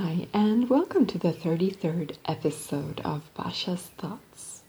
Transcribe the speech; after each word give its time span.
Hi, 0.00 0.28
and 0.32 0.70
welcome 0.70 1.06
to 1.06 1.18
the 1.18 1.32
33rd 1.32 2.18
episode 2.26 3.00
of 3.04 3.34
Basha's 3.34 3.90
Thoughts. 3.98 4.62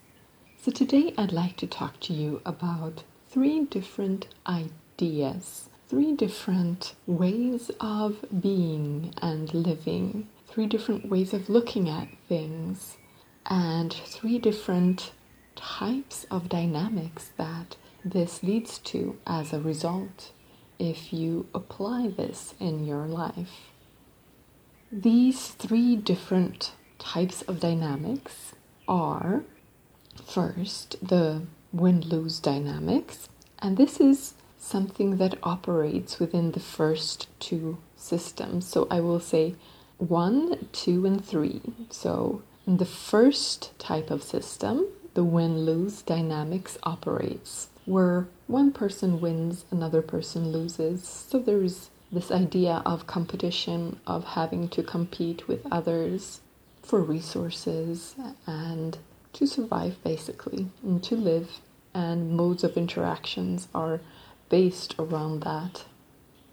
So, 0.60 0.72
today 0.72 1.14
I'd 1.20 1.32
like 1.32 1.56
to 1.58 1.68
talk 1.68 2.00
to 2.00 2.14
you 2.14 2.42
about 2.48 3.04
three 3.30 3.66
different 3.66 4.28
ideas, 4.48 5.70
three 5.88 6.16
different 6.16 6.96
ways 7.06 7.70
of 7.80 8.26
being 8.42 9.14
and 9.22 9.54
living, 9.54 10.28
three 10.48 10.66
different 10.66 11.08
ways 11.08 11.32
of 11.32 11.48
looking 11.48 11.88
at 11.88 12.08
things, 12.28 12.98
and 13.46 13.94
three 13.94 14.40
different 14.40 15.12
types 15.56 16.26
of 16.32 16.50
dynamics 16.50 17.30
that 17.38 17.78
this 18.04 18.42
leads 18.42 18.80
to 18.80 19.20
as 19.28 19.54
a 19.54 19.60
result 19.60 20.32
if 20.80 21.14
you 21.14 21.46
apply 21.54 22.08
this 22.08 22.56
in 22.60 22.84
your 22.84 23.06
life. 23.06 23.69
These 24.92 25.50
three 25.50 25.96
different 25.96 26.72
types 26.98 27.44
of 27.44 27.60
dynamics 27.60 28.54
are 28.88 29.44
first 30.26 30.96
the 31.08 31.44
win 31.72 32.02
lose 32.02 32.40
dynamics, 32.40 33.30
and 33.60 33.78
this 33.78 34.00
is 34.00 34.34
something 34.58 35.18
that 35.18 35.38
operates 35.44 36.20
within 36.20 36.54
the 36.54 36.60
first 36.60 37.28
two 37.40 37.78
systems. 37.96 38.66
So 38.66 38.88
I 38.90 39.00
will 39.00 39.20
say 39.20 39.54
one, 40.00 40.68
two, 40.72 41.06
and 41.06 41.24
three. 41.24 41.62
So 41.92 42.42
in 42.66 42.78
the 42.78 42.86
first 42.86 43.78
type 43.78 44.10
of 44.10 44.24
system, 44.24 44.88
the 45.14 45.24
win 45.24 45.66
lose 45.66 46.02
dynamics 46.02 46.80
operates 46.82 47.68
where 47.86 48.28
one 48.48 48.72
person 48.72 49.22
wins, 49.22 49.66
another 49.70 50.02
person 50.02 50.52
loses. 50.52 51.08
So 51.08 51.38
there's 51.38 51.92
this 52.12 52.32
idea 52.32 52.82
of 52.86 53.08
competition, 53.08 54.00
of 54.08 54.24
having 54.26 54.68
to 54.70 54.84
compete 54.84 55.48
with 55.48 55.66
others 55.72 56.42
for 56.82 57.02
resources 57.02 58.16
and 58.48 58.98
to 59.34 59.46
survive 59.46 60.04
basically 60.04 60.68
and 60.84 61.04
to 61.04 61.16
live. 61.16 61.60
And 61.94 62.32
modes 62.32 62.64
of 62.64 62.78
interactions 62.78 63.68
are 63.74 64.00
based 64.50 64.96
around 64.98 65.42
that. 65.42 65.86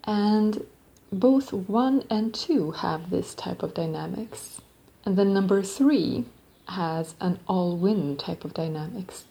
And 0.05 0.67
both 1.13 1.53
one 1.53 2.05
and 2.11 2.35
two 2.35 2.73
have 2.73 3.11
this 3.11 3.35
type 3.35 3.63
of 3.63 3.75
dynamics. 3.75 4.61
And 5.05 5.17
then 5.17 5.33
number 5.33 5.63
three 5.63 6.25
has 6.69 7.15
an 7.21 7.39
all 7.47 7.77
win 7.77 8.17
type 8.17 8.45
of 8.45 8.55
dynamics. 8.55 9.25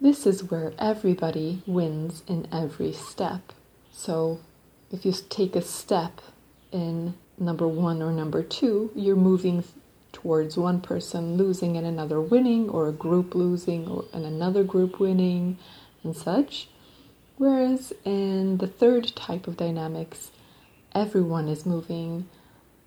This 0.00 0.26
is 0.26 0.50
where 0.50 0.72
everybody 0.78 1.62
wins 1.66 2.22
in 2.26 2.48
every 2.52 2.92
step. 2.92 3.52
So 3.92 4.40
if 4.90 5.04
you 5.04 5.12
take 5.28 5.56
a 5.56 5.62
step 5.62 6.20
in 6.72 7.14
number 7.38 7.66
one 7.66 8.02
or 8.02 8.12
number 8.12 8.42
two, 8.42 8.90
you're 8.94 9.16
moving 9.16 9.64
towards 10.12 10.56
one 10.56 10.80
person 10.80 11.36
losing 11.36 11.76
and 11.76 11.86
another 11.86 12.20
winning, 12.20 12.68
or 12.68 12.88
a 12.88 12.92
group 12.92 13.34
losing 13.34 13.86
or, 13.86 14.04
and 14.12 14.24
another 14.24 14.64
group 14.64 14.98
winning, 14.98 15.56
and 16.02 16.16
such. 16.16 16.68
Whereas 17.36 17.92
in 18.04 18.58
the 18.58 18.66
third 18.66 19.14
type 19.14 19.46
of 19.46 19.56
dynamics, 19.56 20.30
everyone 20.94 21.48
is 21.48 21.64
moving 21.64 22.28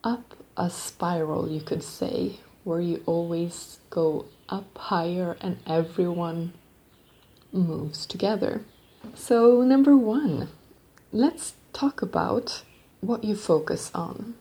up 0.03 0.35
a 0.57 0.69
spiral, 0.69 1.49
you 1.49 1.61
could 1.61 1.81
say, 1.81 2.39
where 2.63 2.81
you 2.81 3.01
always 3.05 3.79
go 3.89 4.25
up 4.49 4.77
higher 4.77 5.37
and 5.41 5.57
everyone 5.65 6.53
moves 7.51 8.05
together. 8.05 8.61
So, 9.15 9.61
number 9.61 9.97
one, 9.97 10.49
let's 11.11 11.53
talk 11.73 12.01
about 12.01 12.63
what 13.01 13.23
you 13.23 13.35
focus 13.35 13.91
on. 13.93 14.35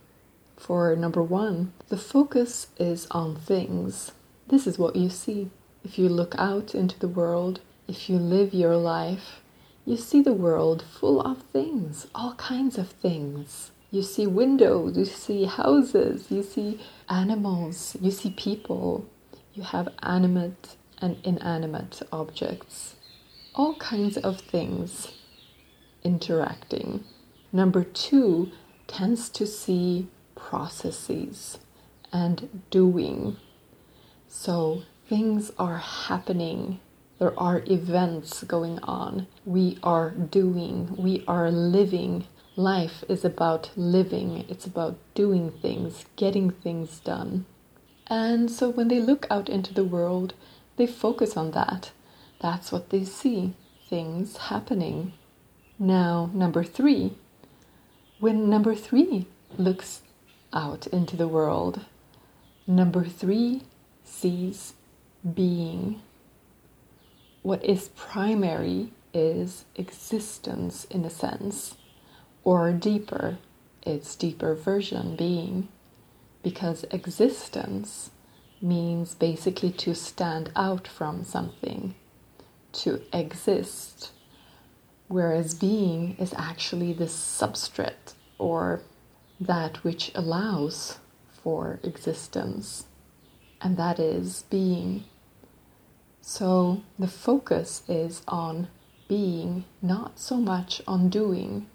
For 0.57 0.95
number 0.95 1.23
one, 1.23 1.73
the 1.89 1.97
focus 1.97 2.69
is 2.79 3.09
on 3.11 3.37
things. 3.37 4.13
This 4.47 4.67
is 4.67 4.79
what 4.79 4.95
you 4.95 5.09
see. 5.09 5.51
If 5.83 5.99
you 5.99 6.09
look 6.09 6.35
out 6.39 6.75
into 6.75 6.99
the 6.99 7.09
world, 7.09 7.61
if 7.89 8.09
you 8.09 8.17
live 8.17 8.55
your 8.55 8.77
life, 8.77 9.41
you 9.85 9.97
see 9.97 10.23
the 10.23 10.33
world 10.33 10.85
full 10.85 11.21
of 11.21 11.43
things, 11.43 12.07
all 12.15 12.35
kinds 12.35 12.79
of 12.79 12.91
things. 12.91 13.73
You 13.91 14.03
see 14.03 14.27
windows, 14.27 14.97
you 14.97 15.05
see 15.05 15.47
houses, 15.47 16.31
you 16.31 16.43
see 16.43 16.81
animals, 17.09 17.97
you 18.01 18.11
see 18.11 18.31
people, 18.31 19.07
you 19.55 19.65
have 19.65 19.89
animate 20.03 20.77
and 20.99 21.17
inanimate 21.25 22.03
objects, 22.13 22.95
all 23.55 23.75
kinds 23.75 24.17
of 24.17 24.41
things 24.41 25.09
interacting. 26.05 27.05
Number 27.53 27.85
two 27.85 28.51
tends 28.87 29.29
to 29.31 29.47
see 29.47 30.09
processes 30.35 31.59
and 32.13 32.63
doing. 32.71 33.37
So 34.27 34.83
things 35.09 35.53
are 35.59 35.79
happening. 35.79 36.81
There 37.19 37.39
are 37.39 37.63
events 37.67 38.43
going 38.45 38.79
on. 38.81 39.27
We 39.45 39.79
are 39.83 40.11
doing. 40.11 40.97
We 40.97 41.25
are 41.29 41.51
living. 41.51 42.25
Life 42.57 43.05
is 43.09 43.25
about 43.25 43.71
living. 43.77 44.45
It's 44.49 44.67
about 44.67 44.97
doing 45.15 45.51
things, 45.51 46.07
getting 46.17 46.51
things 46.51 47.01
done. 47.01 47.45
And 48.07 48.51
so 48.51 48.71
when 48.71 48.89
they 48.89 48.99
look 48.99 49.27
out 49.31 49.49
into 49.49 49.73
the 49.73 49.85
world, 49.85 50.35
they 50.77 50.87
focus 50.87 51.37
on 51.37 51.51
that. 51.53 51.93
That's 52.41 52.73
what 52.73 52.91
they 52.91 53.05
see 53.05 53.55
things 53.89 54.37
happening. 54.37 55.13
Now, 55.79 56.31
number 56.35 56.65
three, 56.65 57.15
when 58.23 58.49
number 58.49 58.73
three 58.73 59.27
looks 59.59 60.03
out 60.53 60.87
into 60.87 61.17
the 61.17 61.27
world, 61.27 61.81
number 62.69 63.05
three 63.05 63.63
sees 64.05 64.75
being. 65.35 66.01
What 67.43 67.65
is 67.65 67.89
primary 67.97 68.93
is 69.13 69.65
existence 69.75 70.85
in 70.85 71.05
a 71.05 71.11
sense, 71.11 71.75
or 72.45 72.71
deeper, 72.73 73.39
its 73.83 74.15
deeper 74.15 74.55
version 74.55 75.17
being, 75.17 75.67
because 76.45 76.85
existence 76.93 78.13
means 78.61 79.17
basically 79.17 79.73
to 79.73 79.97
stand 79.97 80.53
out 80.55 80.87
from 80.87 81.25
something, 81.25 81.97
to 82.71 83.03
exist 83.13 84.13
whereas 85.13 85.53
being 85.53 86.17
is 86.19 86.33
actually 86.39 86.91
the 86.95 87.05
substrate 87.05 88.15
or 88.39 88.81
that 89.39 89.85
which 89.85 90.11
allows 90.15 90.99
for 91.31 91.79
existence, 91.83 92.87
and 93.61 93.77
that 93.77 93.99
is 93.99 94.45
being. 94.49 95.05
So 96.23 96.83
the 96.99 97.09
focus 97.09 97.83
is 97.87 98.23
on 98.27 98.69
being, 99.07 99.65
not 99.83 100.19
so 100.19 100.37
much 100.39 100.81
on 100.87 101.11
doing. 101.11 101.67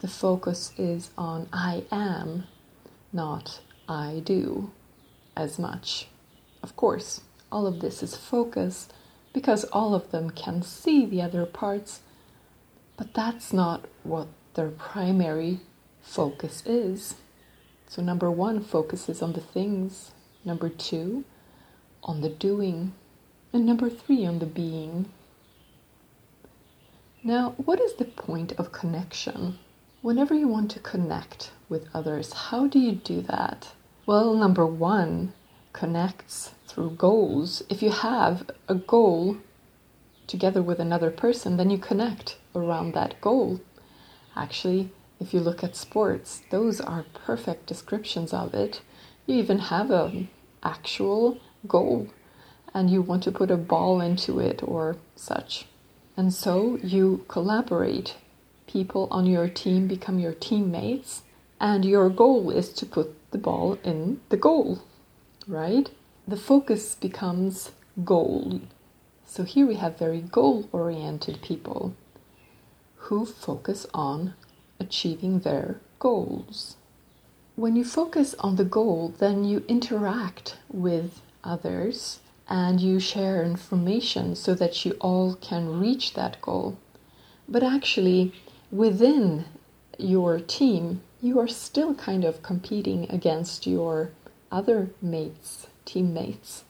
The 0.00 0.08
focus 0.08 0.72
is 0.78 1.10
on 1.18 1.48
I 1.52 1.82
am, 1.90 2.44
not 3.12 3.60
I 3.88 4.22
do, 4.24 4.70
as 5.36 5.58
much. 5.58 6.06
Of 6.62 6.76
course, 6.76 7.22
all 7.50 7.66
of 7.66 7.80
this 7.80 8.04
is 8.04 8.14
focus 8.16 8.88
because 9.32 9.64
all 9.64 9.96
of 9.96 10.12
them 10.12 10.30
can 10.30 10.62
see 10.62 11.04
the 11.04 11.22
other 11.22 11.44
parts 11.44 12.02
but 12.98 13.14
that's 13.14 13.52
not 13.52 13.86
what 14.02 14.26
their 14.54 14.68
primary 14.68 15.60
focus 16.02 16.62
is. 16.66 17.14
So, 17.86 18.02
number 18.02 18.30
one 18.30 18.62
focuses 18.62 19.22
on 19.22 19.32
the 19.32 19.40
things, 19.40 20.10
number 20.44 20.68
two, 20.68 21.24
on 22.02 22.20
the 22.20 22.28
doing, 22.28 22.92
and 23.52 23.64
number 23.64 23.88
three, 23.88 24.26
on 24.26 24.40
the 24.40 24.46
being. 24.46 25.08
Now, 27.22 27.54
what 27.56 27.80
is 27.80 27.94
the 27.94 28.04
point 28.04 28.52
of 28.58 28.72
connection? 28.72 29.58
Whenever 30.02 30.34
you 30.34 30.48
want 30.48 30.70
to 30.72 30.80
connect 30.80 31.50
with 31.68 31.88
others, 31.94 32.32
how 32.32 32.66
do 32.66 32.78
you 32.78 32.92
do 32.92 33.22
that? 33.22 33.68
Well, 34.06 34.34
number 34.34 34.66
one 34.66 35.32
connects 35.72 36.52
through 36.66 36.90
goals. 36.90 37.62
If 37.68 37.82
you 37.82 37.90
have 37.90 38.50
a 38.68 38.74
goal 38.74 39.38
together 40.26 40.62
with 40.62 40.78
another 40.78 41.10
person, 41.10 41.56
then 41.56 41.70
you 41.70 41.78
connect 41.78 42.36
around 42.58 42.92
that 42.94 43.20
goal. 43.20 43.60
Actually, 44.36 44.90
if 45.20 45.34
you 45.34 45.40
look 45.40 45.64
at 45.64 45.76
sports, 45.76 46.42
those 46.50 46.80
are 46.80 47.04
perfect 47.26 47.66
descriptions 47.66 48.32
of 48.32 48.54
it. 48.54 48.80
You 49.26 49.36
even 49.36 49.58
have 49.58 49.90
an 49.90 50.28
actual 50.62 51.38
goal 51.66 52.08
and 52.74 52.90
you 52.90 53.02
want 53.02 53.22
to 53.24 53.32
put 53.32 53.50
a 53.50 53.56
ball 53.56 54.00
into 54.00 54.38
it 54.38 54.62
or 54.62 54.96
such. 55.16 55.66
And 56.16 56.32
so 56.34 56.78
you 56.82 57.24
collaborate. 57.28 58.16
People 58.66 59.08
on 59.10 59.26
your 59.26 59.48
team 59.48 59.88
become 59.88 60.18
your 60.18 60.34
teammates, 60.34 61.22
and 61.58 61.84
your 61.84 62.10
goal 62.10 62.50
is 62.50 62.68
to 62.74 62.84
put 62.86 63.30
the 63.30 63.38
ball 63.38 63.78
in 63.82 64.20
the 64.28 64.36
goal, 64.36 64.82
right? 65.46 65.90
The 66.26 66.36
focus 66.36 66.94
becomes 66.94 67.70
goal. 68.04 68.60
So 69.24 69.44
here 69.44 69.66
we 69.66 69.76
have 69.76 69.98
very 69.98 70.20
goal 70.20 70.68
oriented 70.72 71.40
people 71.40 71.94
who 73.08 73.24
focus 73.24 73.86
on 73.94 74.34
achieving 74.78 75.40
their 75.40 75.80
goals. 75.98 76.76
when 77.56 77.74
you 77.74 77.84
focus 77.84 78.34
on 78.38 78.54
the 78.54 78.64
goal, 78.64 79.12
then 79.18 79.44
you 79.44 79.64
interact 79.66 80.56
with 80.70 81.20
others 81.42 82.20
and 82.48 82.80
you 82.80 83.00
share 83.00 83.42
information 83.42 84.36
so 84.36 84.54
that 84.54 84.84
you 84.84 84.92
all 85.00 85.34
can 85.40 85.80
reach 85.80 86.14
that 86.14 86.40
goal. 86.40 86.78
But 87.48 87.64
actually, 87.64 88.32
within 88.70 89.44
your 89.98 90.38
team, 90.38 91.00
you 91.20 91.40
are 91.40 91.48
still 91.48 91.94
kind 91.94 92.24
of 92.24 92.42
competing 92.42 93.10
against 93.10 93.66
your 93.66 94.12
other 94.52 94.90
mates, 95.02 95.66
teammates, 95.84 96.62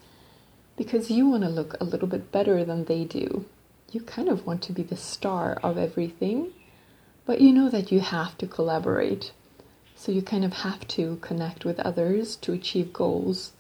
because 0.77 1.11
you 1.11 1.29
want 1.29 1.43
to 1.43 1.51
look 1.51 1.77
a 1.81 1.85
little 1.85 2.09
bit 2.09 2.33
better 2.33 2.65
than 2.65 2.85
they 2.87 3.05
do. 3.05 3.45
You 3.91 4.01
kind 4.03 4.29
of 4.29 4.47
want 4.47 4.63
to 4.63 4.73
be 4.73 4.83
the 4.83 4.97
star 4.97 5.59
of 5.63 5.79
everything, 5.79 6.53
but 7.25 7.41
you 7.41 7.53
know 7.53 7.71
that 7.71 7.91
you 7.91 8.01
have 8.01 8.37
to 8.39 8.47
collaborate. 8.47 9.33
So 9.97 10.13
you 10.13 10.21
kind 10.21 10.45
of 10.45 10.53
have 10.53 10.87
to 10.89 11.17
connect 11.17 11.65
with 11.65 11.81
others 11.81 12.37
to 12.37 12.53
achieve 12.53 12.93
goals, 12.93 13.53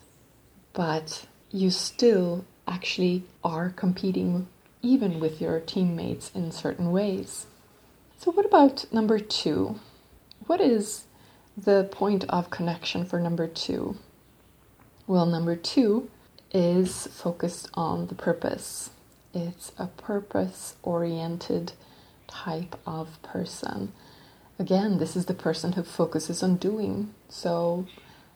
but 0.74 1.26
you 1.50 1.70
still 1.70 2.44
actually 2.66 3.24
are 3.42 3.70
competing 3.70 4.48
even 4.82 5.18
with 5.18 5.40
your 5.40 5.60
teammates 5.60 6.30
in 6.34 6.52
certain 6.52 6.92
ways. 6.92 7.46
So, 8.18 8.30
what 8.30 8.46
about 8.46 8.84
number 8.92 9.18
two? 9.18 9.80
What 10.46 10.60
is 10.60 11.04
the 11.56 11.88
point 11.90 12.24
of 12.28 12.50
connection 12.50 13.04
for 13.04 13.18
number 13.18 13.46
two? 13.46 13.96
Well, 15.06 15.26
number 15.26 15.56
two 15.56 16.10
is 16.52 17.06
focused 17.08 17.68
on 17.74 18.06
the 18.06 18.14
purpose. 18.14 18.90
It's 19.46 19.72
a 19.78 19.86
purpose 19.86 20.74
oriented 20.82 21.72
type 22.26 22.76
of 22.86 23.22
person 23.22 23.92
again, 24.58 24.98
this 24.98 25.16
is 25.16 25.26
the 25.26 25.34
person 25.34 25.72
who 25.72 25.82
focuses 25.82 26.42
on 26.42 26.56
doing. 26.56 27.14
So 27.28 27.86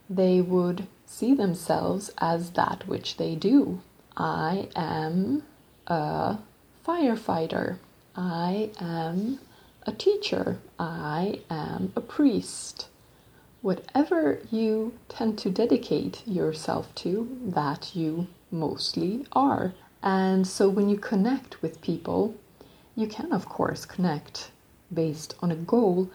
they 0.09 0.41
would 0.41 0.87
see 1.07 1.35
themselves 1.35 2.11
as 2.19 2.51
that 2.53 2.87
which 2.87 3.17
they 3.17 3.35
do. 3.35 3.81
I 4.17 4.69
am 4.77 5.43
a 5.87 6.39
firefighter. 6.87 7.79
I 8.15 8.71
am 8.79 9.41
a 9.87 9.93
teacher. 9.93 10.59
I 10.79 11.41
am 11.51 11.93
a 11.97 12.01
priest. 12.01 12.89
Whatever 13.63 14.41
you 14.51 14.95
tend 15.09 15.39
to 15.39 15.51
dedicate 15.51 16.27
yourself 16.27 16.93
to, 16.97 17.39
that 17.45 17.95
you 17.95 18.27
mostly 18.51 19.25
are. 19.33 19.73
And 20.03 20.47
so 20.47 20.69
when 20.69 20.89
you 20.89 20.97
connect 20.97 21.63
with 21.63 21.81
people, 21.81 22.35
you 22.97 23.07
can, 23.07 23.33
of 23.33 23.49
course, 23.49 23.85
connect 23.85 24.51
based 24.93 25.35
on 25.41 25.51
a 25.51 25.57
goal, 25.57 26.11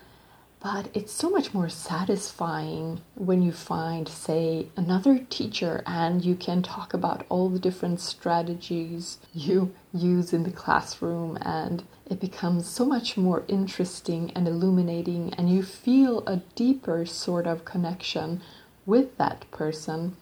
but 0.59 0.89
it's 0.93 1.13
so 1.13 1.29
much 1.29 1.53
more 1.53 1.69
satisfying 1.69 3.01
when 3.15 3.41
you 3.41 3.51
find, 3.51 4.09
say, 4.09 4.67
another 4.75 5.19
teacher 5.29 5.83
and 5.85 6.25
you 6.25 6.35
can 6.35 6.61
talk 6.61 6.93
about 6.93 7.25
all 7.29 7.47
the 7.49 7.59
different 7.59 7.99
strategies 8.01 9.19
you 9.33 9.73
use 9.93 10.33
in 10.33 10.43
the 10.43 10.51
classroom, 10.51 11.37
and 11.41 11.83
it 12.09 12.19
becomes 12.19 12.67
so 12.67 12.85
much 12.85 13.17
more 13.17 13.43
interesting 13.47 14.31
and 14.35 14.47
illuminating, 14.47 15.33
and 15.35 15.49
you 15.49 15.63
feel 15.63 16.23
a 16.27 16.37
deeper 16.55 17.05
sort 17.05 17.47
of 17.47 17.65
connection 17.65 18.41
with 18.85 19.17
that 19.17 19.49
person 19.51 20.15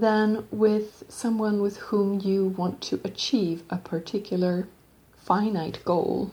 than 0.00 0.46
with 0.50 1.04
someone 1.08 1.60
with 1.62 1.78
whom 1.78 2.20
you 2.20 2.46
want 2.46 2.80
to 2.82 3.00
achieve 3.02 3.62
a 3.70 3.78
particular 3.78 4.68
finite 5.16 5.82
goal. 5.84 6.32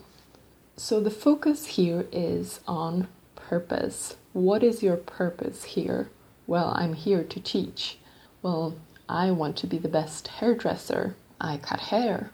So 0.75 0.99
the 0.99 1.09
focus 1.09 1.65
here 1.67 2.05
is 2.11 2.59
on 2.67 3.07
purpose. 3.35 4.17
What 4.33 4.63
is 4.63 4.83
your 4.83 4.97
purpose 4.97 5.63
here? 5.63 6.09
Well, 6.45 6.73
I'm 6.75 6.93
here 6.93 7.23
to 7.23 7.39
teach. 7.39 7.97
Well, 8.41 8.75
I 9.07 9.31
want 9.31 9.55
to 9.57 9.67
be 9.67 9.77
the 9.77 9.87
best 9.87 10.27
hairdresser. 10.27 11.15
I 11.39 11.57
cut 11.57 11.79
hair. 11.79 12.31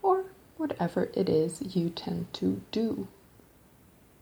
Or 0.00 0.24
whatever 0.56 1.10
it 1.14 1.28
is 1.28 1.76
you 1.76 1.90
tend 1.90 2.32
to 2.34 2.62
do. 2.70 3.08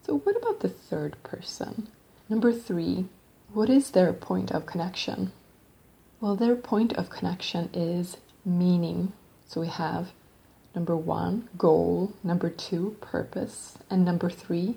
So, 0.05 0.19
what 0.19 0.37
about 0.37 0.61
the 0.61 0.69
third 0.69 1.17
person? 1.23 1.89
Number 2.29 2.53
three, 2.53 3.07
what 3.53 3.71
is 3.71 3.91
their 3.91 4.13
point 4.13 4.51
of 4.51 4.67
connection? 4.67 5.33
Well, 6.21 6.37
their 6.37 6.57
point 6.57 6.93
of 6.95 7.11
connection 7.11 7.71
is 7.73 8.17
meaning. 8.45 9.13
So 9.47 9.61
we 9.61 9.69
have 9.69 10.13
Number 10.75 10.97
one, 10.97 11.49
goal. 11.59 12.13
Number 12.23 12.49
two, 12.49 12.97
purpose. 13.01 13.77
And 13.91 14.05
number 14.05 14.31
three, 14.31 14.77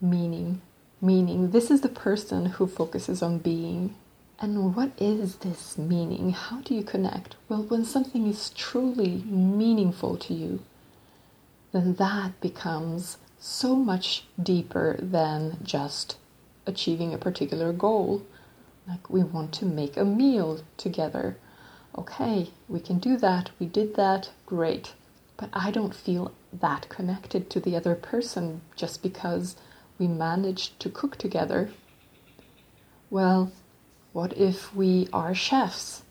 meaning. 0.00 0.60
Meaning, 1.00 1.52
this 1.52 1.70
is 1.70 1.82
the 1.82 1.88
person 1.88 2.46
who 2.46 2.66
focuses 2.66 3.22
on 3.22 3.38
being. 3.38 3.94
And 4.40 4.74
what 4.74 4.90
is 4.98 5.36
this 5.36 5.78
meaning? 5.78 6.30
How 6.30 6.60
do 6.60 6.74
you 6.74 6.82
connect? 6.82 7.36
Well, 7.48 7.62
when 7.62 7.84
something 7.84 8.26
is 8.26 8.50
truly 8.50 9.22
meaningful 9.26 10.16
to 10.16 10.34
you, 10.34 10.60
then 11.72 11.94
that 11.94 12.40
becomes 12.40 13.18
so 13.38 13.76
much 13.76 14.24
deeper 14.42 14.96
than 15.00 15.58
just 15.62 16.16
achieving 16.66 17.14
a 17.14 17.18
particular 17.18 17.72
goal. 17.72 18.22
Like 18.88 19.10
we 19.10 19.22
want 19.22 19.52
to 19.54 19.66
make 19.66 19.96
a 19.96 20.04
meal 20.04 20.62
together. 20.76 21.36
Okay, 21.96 22.50
we 22.68 22.80
can 22.80 22.98
do 22.98 23.16
that. 23.18 23.50
We 23.58 23.66
did 23.66 23.94
that. 23.96 24.30
Great 24.46 24.94
but 25.38 25.48
I 25.52 25.70
don't 25.70 25.94
feel 25.94 26.32
that 26.52 26.88
connected 26.88 27.48
to 27.50 27.60
the 27.60 27.76
other 27.76 27.94
person 27.94 28.60
just 28.76 29.02
because 29.02 29.56
we 29.96 30.08
managed 30.08 30.78
to 30.80 30.90
cook 30.90 31.16
together. 31.16 31.70
Well, 33.08 33.52
what 34.12 34.36
if 34.36 34.74
we 34.74 35.08
are 35.12 35.34
chefs 35.34 36.02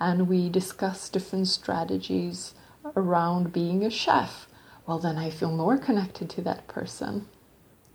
and 0.00 0.28
we 0.28 0.48
discuss 0.48 1.08
different 1.08 1.48
strategies 1.48 2.54
around 2.94 3.52
being 3.52 3.84
a 3.84 3.90
chef? 3.90 4.46
Well, 4.86 5.00
then 5.00 5.18
I 5.18 5.30
feel 5.30 5.50
more 5.50 5.76
connected 5.78 6.30
to 6.30 6.42
that 6.42 6.68
person. 6.68 7.26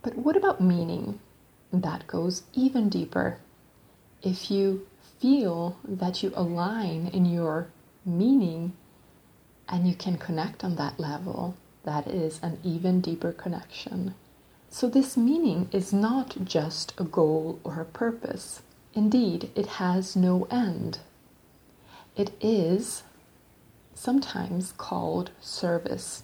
But 0.02 0.16
what 0.16 0.36
about 0.36 0.60
meaning? 0.60 1.20
That 1.72 2.06
goes 2.06 2.42
even 2.52 2.90
deeper. 2.90 3.38
If 4.22 4.50
you 4.50 4.86
feel 5.20 5.76
that 5.84 6.22
you 6.22 6.32
align 6.36 7.08
in 7.08 7.24
your 7.24 7.68
meaning 8.04 8.72
and 9.68 9.88
you 9.88 9.94
can 9.94 10.16
connect 10.16 10.62
on 10.62 10.76
that 10.76 11.00
level, 11.00 11.56
that 11.84 12.06
is 12.06 12.38
an 12.42 12.58
even 12.62 13.00
deeper 13.00 13.32
connection. 13.32 14.14
So, 14.70 14.88
this 14.88 15.16
meaning 15.16 15.68
is 15.72 15.92
not 15.92 16.44
just 16.44 16.94
a 16.98 17.04
goal 17.04 17.58
or 17.64 17.80
a 17.80 17.84
purpose. 17.84 18.62
Indeed, 18.94 19.50
it 19.54 19.66
has 19.66 20.16
no 20.16 20.46
end. 20.50 21.00
It 22.16 22.30
is 22.40 23.02
sometimes 23.94 24.72
called 24.72 25.30
service. 25.40 26.22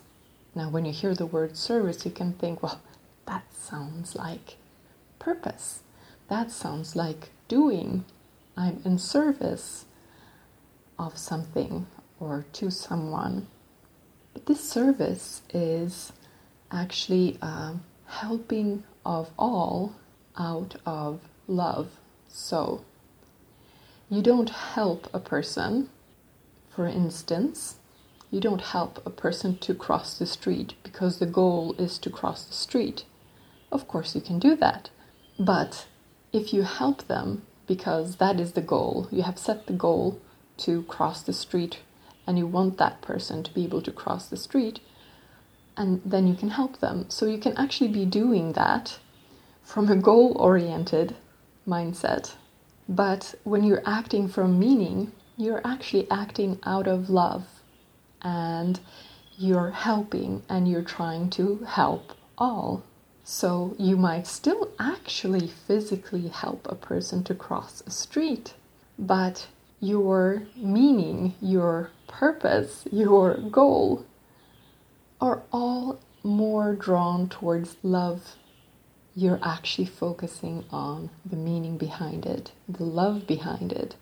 Now, 0.54 0.70
when 0.70 0.84
you 0.84 0.92
hear 0.92 1.14
the 1.14 1.26
word 1.26 1.56
service, 1.56 2.04
you 2.04 2.10
can 2.10 2.32
think, 2.34 2.62
well, 2.62 2.80
that 3.26 3.44
sounds 3.52 4.14
like 4.14 4.56
purpose. 5.18 5.80
That 6.28 6.50
sounds 6.50 6.96
like 6.96 7.30
doing. 7.48 8.04
I'm 8.56 8.80
in 8.84 8.98
service 8.98 9.86
of 10.98 11.16
something 11.16 11.86
or 12.20 12.44
to 12.54 12.70
someone. 12.70 13.46
But 14.34 14.46
this 14.46 14.68
service 14.68 15.42
is 15.52 16.12
actually 16.70 17.38
uh, 17.40 17.74
helping 18.06 18.84
of 19.04 19.30
all 19.38 19.94
out 20.38 20.76
of 20.84 21.20
love. 21.46 21.88
So, 22.28 22.84
you 24.10 24.22
don't 24.22 24.50
help 24.50 25.08
a 25.12 25.20
person, 25.20 25.90
for 26.70 26.86
instance, 26.86 27.76
you 28.30 28.40
don't 28.40 28.60
help 28.60 29.04
a 29.06 29.10
person 29.10 29.56
to 29.58 29.74
cross 29.74 30.18
the 30.18 30.26
street 30.26 30.74
because 30.82 31.18
the 31.18 31.26
goal 31.26 31.74
is 31.78 31.98
to 31.98 32.10
cross 32.10 32.44
the 32.44 32.54
street. 32.54 33.04
Of 33.72 33.88
course, 33.88 34.14
you 34.14 34.20
can 34.20 34.38
do 34.38 34.54
that. 34.56 34.90
But 35.38 35.86
if 36.32 36.52
you 36.52 36.62
help 36.62 37.06
them 37.06 37.42
because 37.66 38.16
that 38.16 38.40
is 38.40 38.52
the 38.52 38.60
goal, 38.60 39.08
you 39.10 39.22
have 39.22 39.38
set 39.38 39.66
the 39.66 39.72
goal 39.72 40.20
to 40.58 40.82
cross 40.84 41.22
the 41.22 41.32
street 41.32 41.80
and 42.26 42.36
you 42.36 42.46
want 42.46 42.76
that 42.78 43.00
person 43.00 43.42
to 43.42 43.54
be 43.54 43.64
able 43.64 43.80
to 43.80 43.90
cross 43.90 44.28
the 44.28 44.36
street, 44.36 44.80
and 45.78 46.02
then 46.04 46.26
you 46.26 46.34
can 46.34 46.50
help 46.50 46.78
them. 46.80 47.06
So 47.08 47.24
you 47.24 47.38
can 47.38 47.56
actually 47.56 47.88
be 47.88 48.04
doing 48.04 48.52
that 48.52 48.98
from 49.62 49.88
a 49.88 49.96
goal 49.96 50.36
oriented 50.38 51.16
mindset. 51.66 52.34
But 52.86 53.34
when 53.44 53.64
you're 53.64 53.82
acting 53.86 54.28
from 54.28 54.58
meaning, 54.58 55.12
you're 55.38 55.66
actually 55.66 56.10
acting 56.10 56.58
out 56.64 56.86
of 56.86 57.08
love 57.08 57.46
and 58.20 58.78
you're 59.38 59.70
helping 59.70 60.42
and 60.50 60.68
you're 60.68 60.82
trying 60.82 61.30
to 61.30 61.64
help 61.66 62.12
all. 62.36 62.82
So 63.30 63.76
you 63.78 63.98
might 63.98 64.26
still 64.26 64.70
actually 64.78 65.48
physically 65.48 66.28
help 66.28 66.66
a 66.66 66.74
person 66.74 67.22
to 67.24 67.34
cross 67.34 67.82
a 67.86 67.90
street, 67.90 68.54
but 68.98 69.48
your 69.80 70.44
meaning, 70.56 71.34
your 71.42 71.90
purpose, 72.06 72.88
your 72.90 73.34
goal 73.36 74.06
are 75.20 75.42
all 75.52 76.00
more 76.22 76.74
drawn 76.74 77.28
towards 77.28 77.76
love, 77.82 78.36
you're 79.14 79.40
actually 79.42 79.84
focusing 79.84 80.64
on 80.70 81.10
the 81.22 81.36
meaning 81.36 81.76
behind 81.76 82.24
it, 82.24 82.52
the 82.66 82.84
love 82.84 83.26
behind 83.26 83.72
it. 83.72 83.94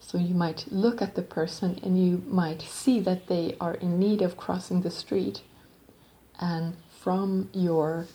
So 0.00 0.18
you 0.18 0.34
might 0.34 0.64
look 0.68 1.00
at 1.00 1.14
the 1.14 1.22
person 1.22 1.78
and 1.84 1.96
you 1.96 2.24
might 2.26 2.62
see 2.62 2.98
that 3.02 3.28
they 3.28 3.54
are 3.60 3.74
in 3.74 4.00
need 4.00 4.20
of 4.20 4.36
crossing 4.36 4.80
the 4.80 4.90
street. 4.90 5.42
And 6.40 6.74
from 6.90 7.50
your 7.52 8.08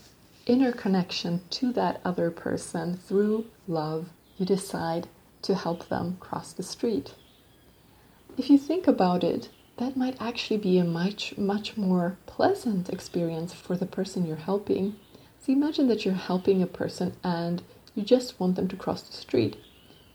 inner 0.46 0.72
connection 0.72 1.42
to 1.50 1.72
that 1.74 2.02
other 2.04 2.30
person 2.30 2.98
through 2.98 3.46
love, 3.68 4.10
you 4.38 4.46
decide 4.46 5.08
to 5.42 5.56
help 5.56 5.88
them 5.90 6.18
cross 6.20 6.54
the 6.54 6.64
street. 6.64 7.14
If 8.38 8.50
you 8.50 8.58
think 8.58 8.88
about 8.88 9.24
it, 9.24 9.50
that 9.78 9.98
might 9.98 10.22
actually 10.22 10.58
be 10.58 10.78
a 10.78 10.84
much, 10.84 11.38
much 11.38 11.78
more 11.78 12.18
pleasant 12.26 12.90
experience 12.90 13.54
for 13.54 13.76
the 13.76 13.86
person 13.86 14.26
you're 14.26 14.36
helping. 14.36 14.96
So 15.40 15.52
imagine 15.52 15.88
that 15.88 16.06
you're 16.06 16.14
helping 16.14 16.62
a 16.62 16.68
person 16.68 17.16
and 17.24 17.62
you 17.96 18.04
just 18.04 18.40
want 18.40 18.56
them 18.56 18.68
to 18.70 18.76
cross 18.76 19.02
the 19.04 19.14
street. 19.14 19.58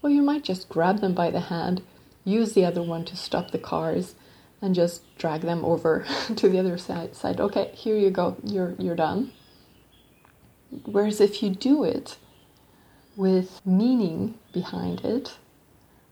Well, 0.00 0.12
you 0.12 0.22
might 0.22 0.44
just 0.44 0.68
grab 0.68 1.00
them 1.00 1.14
by 1.14 1.30
the 1.30 1.40
hand, 1.40 1.82
use 2.24 2.52
the 2.52 2.64
other 2.64 2.82
one 2.82 3.04
to 3.06 3.16
stop 3.16 3.50
the 3.50 3.58
cars, 3.58 4.14
and 4.60 4.74
just 4.74 5.02
drag 5.16 5.42
them 5.42 5.64
over 5.64 6.04
to 6.36 6.48
the 6.48 6.58
other 6.58 6.78
side. 6.78 7.14
Side, 7.14 7.40
okay, 7.40 7.70
here 7.74 7.96
you 7.96 8.10
go, 8.10 8.36
you're 8.44 8.74
you're 8.78 8.96
done. 8.96 9.32
Whereas 10.84 11.20
if 11.20 11.42
you 11.42 11.50
do 11.50 11.84
it 11.84 12.16
with 13.16 13.60
meaning 13.64 14.34
behind 14.52 15.00
it, 15.00 15.36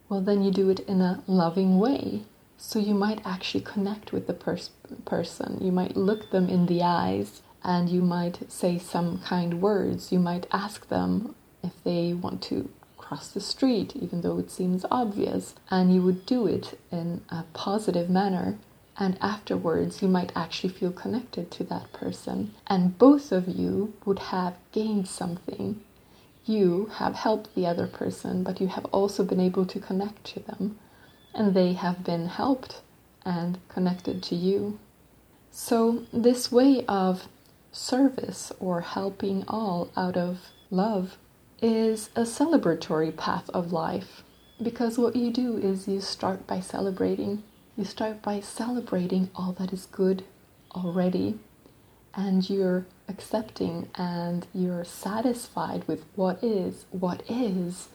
well, 0.09 0.21
then 0.21 0.43
you 0.43 0.51
do 0.51 0.71
it 0.71 0.81
in 0.81 1.01
a 1.01 1.23
loving 1.27 1.79
way. 1.79 2.23
So 2.57 2.79
you 2.79 2.95
might 2.95 3.21
actually 3.25 3.61
connect 3.61 4.13
with 4.13 4.27
the 4.27 4.33
pers- 4.33 4.71
person. 5.05 5.59
You 5.61 5.73
might 5.73 5.97
look 5.97 6.31
them 6.31 6.49
in 6.49 6.67
the 6.67 6.83
eyes 6.83 7.43
and 7.63 7.89
you 7.89 8.01
might 8.01 8.51
say 8.51 8.79
some 8.79 9.19
kind 9.19 9.61
words. 9.61 10.13
You 10.13 10.21
might 10.21 10.47
ask 10.53 10.89
them 10.89 11.35
if 11.63 11.73
they 11.85 12.13
want 12.13 12.43
to 12.45 12.71
cross 12.97 13.29
the 13.29 13.41
street, 13.41 13.95
even 13.95 14.23
though 14.23 14.39
it 14.39 14.51
seems 14.51 14.85
obvious, 14.91 15.55
and 15.71 15.95
you 15.95 16.03
would 16.03 16.27
do 16.27 16.47
it 16.47 16.79
in 16.91 17.23
a 17.29 17.45
positive 17.53 18.09
manner. 18.09 18.59
And 18.99 19.19
afterwards, 19.21 20.01
you 20.01 20.09
might 20.09 20.33
actually 20.35 20.73
feel 20.73 20.91
connected 20.91 21.51
to 21.53 21.65
that 21.65 21.93
person, 21.93 22.55
and 22.67 22.97
both 22.97 23.31
of 23.31 23.47
you 23.47 23.93
would 24.05 24.19
have 24.19 24.57
gained 24.73 25.07
something. 25.07 25.83
You 26.47 26.91
have 26.95 27.15
helped 27.15 27.55
the 27.55 27.67
other 27.67 27.87
person, 27.87 28.43
but 28.43 28.61
you 28.61 28.69
have 28.69 28.87
also 28.87 29.23
been 29.25 29.41
able 29.41 29.67
to 29.67 29.81
connect 29.81 30.25
to 30.33 30.41
them, 30.41 30.79
and 31.35 31.53
they 31.53 31.75
have 31.75 32.05
been 32.05 32.29
helped 32.29 32.81
and 33.25 33.59
connected 33.69 34.23
to 34.25 34.35
you. 34.35 34.79
So, 35.51 36.05
this 36.13 36.51
way 36.51 36.85
of 36.87 37.29
service 37.73 38.53
or 38.59 38.81
helping 38.81 39.45
all 39.47 39.91
out 39.97 40.17
of 40.17 40.41
love 40.71 41.19
is 41.61 42.11
a 42.17 42.23
celebratory 42.23 43.15
path 43.15 43.51
of 43.51 43.73
life 43.73 44.23
because 44.63 44.99
what 44.99 45.17
you 45.17 45.31
do 45.31 45.57
is 45.57 45.89
you 45.89 46.01
start 46.01 46.47
by 46.47 46.61
celebrating. 46.61 47.43
You 47.77 47.85
start 47.85 48.23
by 48.23 48.41
celebrating 48.41 49.29
all 49.35 49.53
that 49.59 49.71
is 49.71 49.85
good 49.85 50.25
already, 50.75 51.39
and 52.15 52.49
you're 52.49 52.87
accepting 53.07 53.91
and 53.97 54.47
you're 54.55 54.85
satisfied 54.85 55.87
with 55.87 56.03
what 56.15 56.43
is. 56.43 56.87
What 56.91 57.23
is 57.29 57.89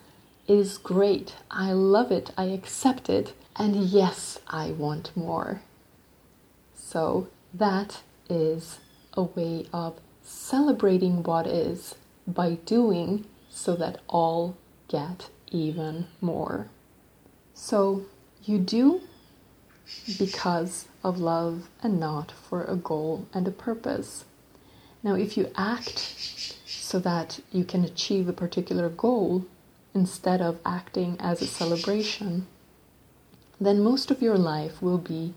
is 0.48 0.78
great. 0.78 1.36
I 1.50 1.72
love 1.72 2.12
it. 2.12 2.30
I 2.38 2.46
accept 2.46 3.10
it. 3.10 3.34
And 3.56 3.76
yes, 3.76 4.40
I 4.48 4.70
want 4.70 5.18
more. 5.18 5.64
So 6.76 7.28
that 7.52 8.04
is 8.30 8.78
a 9.14 9.24
way 9.24 9.66
of 9.74 10.00
celebrating 10.24 11.24
what 11.24 11.48
is 11.48 11.96
by 12.28 12.54
doing 12.66 13.26
so 13.50 13.76
that 13.78 14.00
all 14.08 14.56
get 14.88 15.30
even 15.50 16.06
more. 16.22 16.68
So 17.56 18.06
you 18.44 18.60
do 18.60 19.02
because 20.18 20.88
of 21.04 21.20
love 21.20 21.70
and 21.82 22.00
not 22.00 22.32
for 22.32 22.64
a 22.64 22.76
goal 22.76 23.28
and 23.34 23.48
a 23.48 23.52
purpose. 23.52 24.26
Now, 25.04 25.16
if 25.16 25.38
you 25.38 25.52
act 25.56 26.00
so 26.66 27.00
that 27.00 27.40
you 27.52 27.64
can 27.64 27.84
achieve 27.84 28.28
a 28.28 28.34
particular 28.34 28.90
goal 28.90 29.46
instead 29.94 30.42
of 30.42 30.60
acting 30.66 31.18
as 31.20 31.42
a 31.42 31.48
celebration, 31.48 32.48
then 33.60 33.82
most 33.82 34.12
of 34.12 34.22
your 34.22 34.38
life 34.38 34.82
will 34.82 34.98
be 34.98 35.34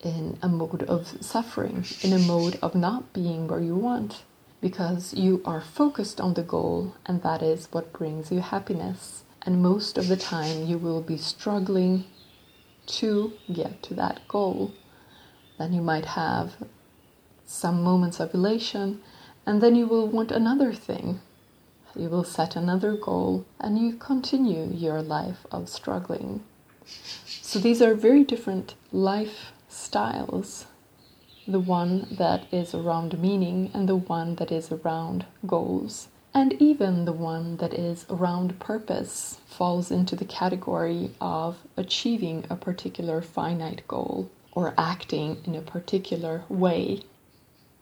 in 0.00 0.38
a 0.42 0.48
mode 0.48 0.82
of 0.84 1.06
suffering, 1.24 1.84
in 2.02 2.12
a 2.12 2.18
mode 2.18 2.58
of 2.62 2.74
not 2.74 3.12
being 3.12 3.48
where 3.48 3.60
you 3.60 3.74
want 3.74 4.22
because 4.60 5.14
you 5.14 5.42
are 5.44 5.60
focused 5.60 6.20
on 6.20 6.34
the 6.34 6.42
goal 6.42 6.94
and 7.04 7.22
that 7.22 7.42
is 7.42 7.68
what 7.72 7.92
brings 7.92 8.30
you 8.30 8.40
happiness. 8.40 9.22
And 9.42 9.62
most 9.62 9.96
of 9.96 10.08
the 10.08 10.16
time, 10.16 10.66
you 10.66 10.76
will 10.76 11.00
be 11.00 11.16
struggling 11.16 12.04
to 12.86 13.32
get 13.52 13.82
to 13.84 13.94
that 13.94 14.26
goal. 14.28 14.72
Then 15.58 15.72
you 15.72 15.82
might 15.82 16.04
have 16.04 16.54
some 17.44 17.82
moments 17.82 18.20
of 18.20 18.34
elation, 18.34 19.00
and 19.44 19.62
then 19.62 19.74
you 19.74 19.86
will 19.86 20.08
want 20.08 20.32
another 20.32 20.72
thing. 20.72 21.20
You 21.94 22.08
will 22.08 22.24
set 22.24 22.56
another 22.56 22.96
goal, 22.96 23.46
and 23.60 23.78
you 23.78 23.94
continue 23.94 24.70
your 24.72 25.02
life 25.02 25.46
of 25.50 25.68
struggling. 25.68 26.42
So 27.42 27.58
these 27.58 27.80
are 27.80 27.94
very 27.94 28.24
different 28.24 28.74
lifestyles 28.92 30.66
the 31.48 31.60
one 31.60 32.08
that 32.10 32.52
is 32.52 32.74
around 32.74 33.18
meaning 33.20 33.70
and 33.72 33.88
the 33.88 33.96
one 33.96 34.34
that 34.36 34.50
is 34.50 34.72
around 34.72 35.24
goals. 35.46 36.08
And 36.36 36.52
even 36.60 37.06
the 37.06 37.14
one 37.14 37.56
that 37.56 37.72
is 37.72 38.04
around 38.10 38.60
purpose 38.60 39.40
falls 39.46 39.90
into 39.90 40.14
the 40.14 40.26
category 40.26 41.12
of 41.18 41.56
achieving 41.78 42.44
a 42.50 42.56
particular 42.56 43.22
finite 43.22 43.88
goal 43.88 44.30
or 44.52 44.74
acting 44.76 45.38
in 45.46 45.54
a 45.54 45.62
particular 45.62 46.44
way, 46.50 47.04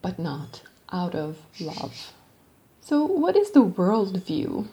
but 0.03 0.21
not 0.21 0.63
out 0.93 1.17
of 1.17 1.39
love. 1.59 2.13
So, 2.81 3.05
what 3.05 3.35
is 3.35 3.51
the 3.51 3.65
worldview? 3.65 4.69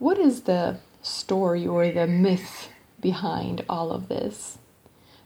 What 0.00 0.18
is 0.18 0.42
the 0.42 0.80
story 1.00 1.64
or 1.64 1.88
the 1.92 2.08
myth 2.08 2.70
behind 2.98 3.64
all 3.68 3.92
of 3.92 4.08
this? 4.08 4.58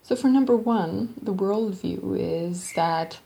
So, 0.03 0.15
for 0.17 0.29
number 0.29 0.55
one, 0.55 1.15
the 1.23 1.33
worldview 1.33 2.15
is 2.21 2.75
that 2.75 3.21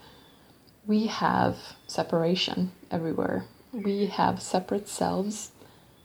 we 0.87 1.09
have 1.09 1.57
separation 1.89 2.71
everywhere. 2.89 3.47
We 3.85 4.07
have 4.07 4.41
separate 4.43 4.89
selves 4.89 5.53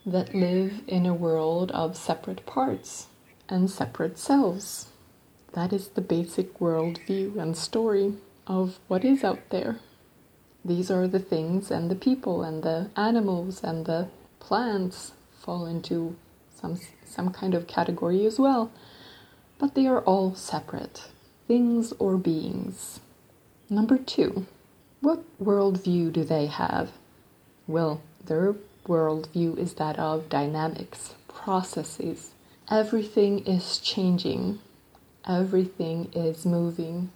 that 0.05 0.35
live 0.35 0.81
in 0.87 1.05
a 1.05 1.13
world 1.13 1.71
of 1.71 1.95
separate 1.95 2.45
parts 2.45 3.07
and 3.47 3.69
separate 3.69 4.17
selves. 4.17 4.87
That 5.53 5.71
is 5.71 5.87
the 5.87 6.01
basic 6.01 6.59
worldview 6.59 7.37
and 7.37 7.55
story 7.55 8.15
of 8.45 8.79
what 8.89 9.05
is 9.05 9.23
out 9.23 9.49
there. 9.51 9.79
These 10.65 10.91
are 10.91 11.07
the 11.07 11.19
things 11.19 11.71
and 11.71 11.89
the 11.89 11.95
people 11.95 12.43
and 12.43 12.61
the 12.61 12.89
animals 12.97 13.63
and 13.63 13.85
the 13.85 14.09
plants 14.39 15.13
fall 15.39 15.65
into 15.65 16.17
some 16.53 16.79
some 17.05 17.31
kind 17.31 17.53
of 17.53 17.67
category 17.67 18.25
as 18.25 18.37
well 18.37 18.71
but 19.59 19.75
they 19.75 19.87
are 19.87 20.01
all 20.01 20.35
separate 20.35 21.03
things 21.47 21.93
or 21.99 22.17
beings. 22.17 22.99
Number 23.69 23.97
two, 23.97 24.47
what 25.01 25.23
worldview 25.39 26.11
do 26.11 26.23
they 26.23 26.47
have? 26.47 26.91
Well, 27.71 28.01
their 28.25 28.55
worldview 28.85 29.57
is 29.57 29.75
that 29.75 29.97
of 29.97 30.27
dynamics, 30.27 31.15
processes. 31.29 32.31
Everything 32.69 33.45
is 33.45 33.77
changing, 33.77 34.59
everything 35.25 36.11
is 36.13 36.45
moving. 36.45 37.11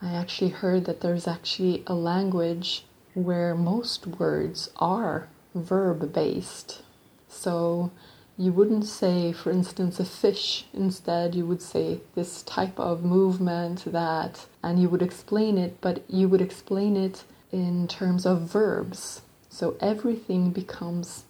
I 0.00 0.14
actually 0.14 0.48
heard 0.48 0.86
that 0.86 1.02
there's 1.02 1.28
actually 1.28 1.84
a 1.86 1.92
language 1.92 2.86
where 3.12 3.54
most 3.54 4.06
words 4.06 4.70
are 4.76 5.28
verb 5.54 6.14
based. 6.14 6.80
So 7.28 7.90
you 8.38 8.50
wouldn't 8.50 8.86
say, 8.86 9.34
for 9.34 9.50
instance, 9.50 10.00
a 10.00 10.06
fish. 10.06 10.64
Instead, 10.72 11.34
you 11.34 11.44
would 11.44 11.60
say 11.60 12.00
this 12.14 12.42
type 12.44 12.80
of 12.80 13.04
movement 13.04 13.84
that, 13.92 14.46
and 14.62 14.80
you 14.80 14.88
would 14.88 15.02
explain 15.02 15.58
it, 15.58 15.82
but 15.82 16.02
you 16.08 16.30
would 16.30 16.40
explain 16.40 16.96
it 16.96 17.24
in 17.52 17.86
terms 17.86 18.24
of 18.24 18.40
verbs. 18.50 19.20
So 19.54 19.76
everything 19.80 20.50
becomes 20.50 21.22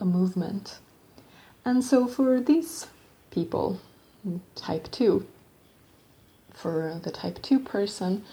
a 0.00 0.04
movement. 0.04 0.80
And 1.64 1.84
so 1.84 2.08
for 2.08 2.40
these 2.40 2.88
people, 3.30 3.78
type 4.56 4.90
2, 4.90 5.24
for 6.52 7.00
the 7.00 7.12
type 7.12 7.40
2 7.40 7.60
person, 7.60 8.24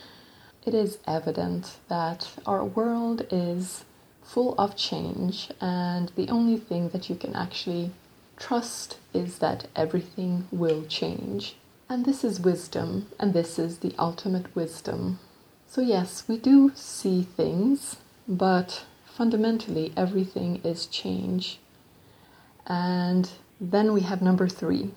it 0.66 0.74
is 0.74 0.98
evident 1.06 1.78
that 1.88 2.32
our 2.48 2.66
world 2.66 3.28
is 3.30 3.86
full 4.24 4.56
of 4.58 4.76
change, 4.76 5.52
and 5.62 6.12
the 6.16 6.28
only 6.30 6.58
thing 6.58 6.90
that 6.90 7.12
you 7.12 7.16
can 7.16 7.36
actually 7.36 7.92
trust 8.38 8.98
is 9.14 9.38
that 9.38 9.68
everything 9.76 10.48
will 10.52 10.84
change. 10.88 11.56
And 11.88 12.06
this 12.06 12.24
is 12.24 12.40
wisdom, 12.40 13.06
and 13.20 13.34
this 13.34 13.60
is 13.60 13.78
the 13.78 13.94
ultimate 14.00 14.56
wisdom. 14.56 15.20
So, 15.68 15.82
yes, 15.82 16.24
we 16.28 16.40
do 16.40 16.72
see 16.74 17.22
things 17.22 17.98
but 18.30 18.86
fundamentally 19.06 19.92
everything 19.98 20.62
is 20.64 20.86
change. 20.86 21.60
And 22.68 23.30
then 23.60 23.92
we 23.92 24.02
have 24.02 24.22
number 24.22 24.48
three. 24.48 24.92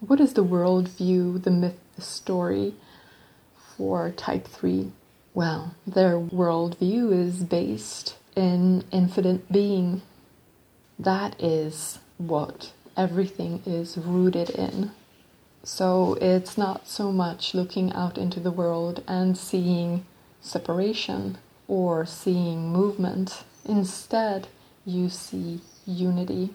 What 0.00 0.20
is 0.20 0.34
the 0.34 0.44
worldview, 0.44 1.42
the 1.42 1.50
myth, 1.50 1.80
the 1.96 2.02
story 2.02 2.74
for 3.76 4.10
type 4.10 4.46
three? 4.46 4.92
Well, 5.32 5.74
their 5.86 6.18
worldview 6.18 7.12
is 7.12 7.42
based 7.42 8.16
in 8.36 8.84
infinite 8.92 9.50
being. 9.50 10.02
That 10.98 11.40
is 11.42 12.00
what 12.18 12.72
everything 12.96 13.62
is 13.64 13.96
rooted 13.96 14.50
in. 14.50 14.90
So 15.62 16.18
it's 16.20 16.58
not 16.58 16.86
so 16.86 17.12
much 17.12 17.54
looking 17.54 17.92
out 17.92 18.18
into 18.18 18.40
the 18.40 18.50
world 18.50 19.02
and 19.06 19.36
seeing 19.36 20.04
separation 20.42 21.38
or 21.70 22.06
seeing 22.06 22.72
movement. 22.72 23.44
Instead, 23.64 24.48
you 24.86 25.08
see 25.10 25.62
unity. 25.86 26.50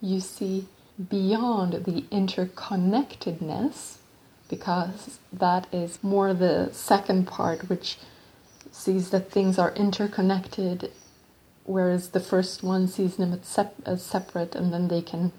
You 0.00 0.20
see 0.20 0.68
beyond 1.10 1.72
the 1.86 2.02
interconnectedness, 2.12 3.98
because 4.48 5.18
that 5.32 5.66
is 5.74 6.04
more 6.04 6.34
the 6.34 6.70
second 6.72 7.26
part, 7.26 7.68
which 7.70 7.98
sees 8.72 9.10
that 9.10 9.32
things 9.32 9.58
are 9.58 9.72
interconnected, 9.74 10.92
whereas 11.64 12.10
the 12.10 12.20
first 12.20 12.62
one 12.62 12.88
sees 12.88 13.16
them 13.16 13.32
as, 13.34 13.46
sep- 13.46 13.82
as 13.86 14.04
separate 14.04 14.54
and 14.54 14.72
then 14.72 14.88
they 14.88 15.02
can 15.02 15.32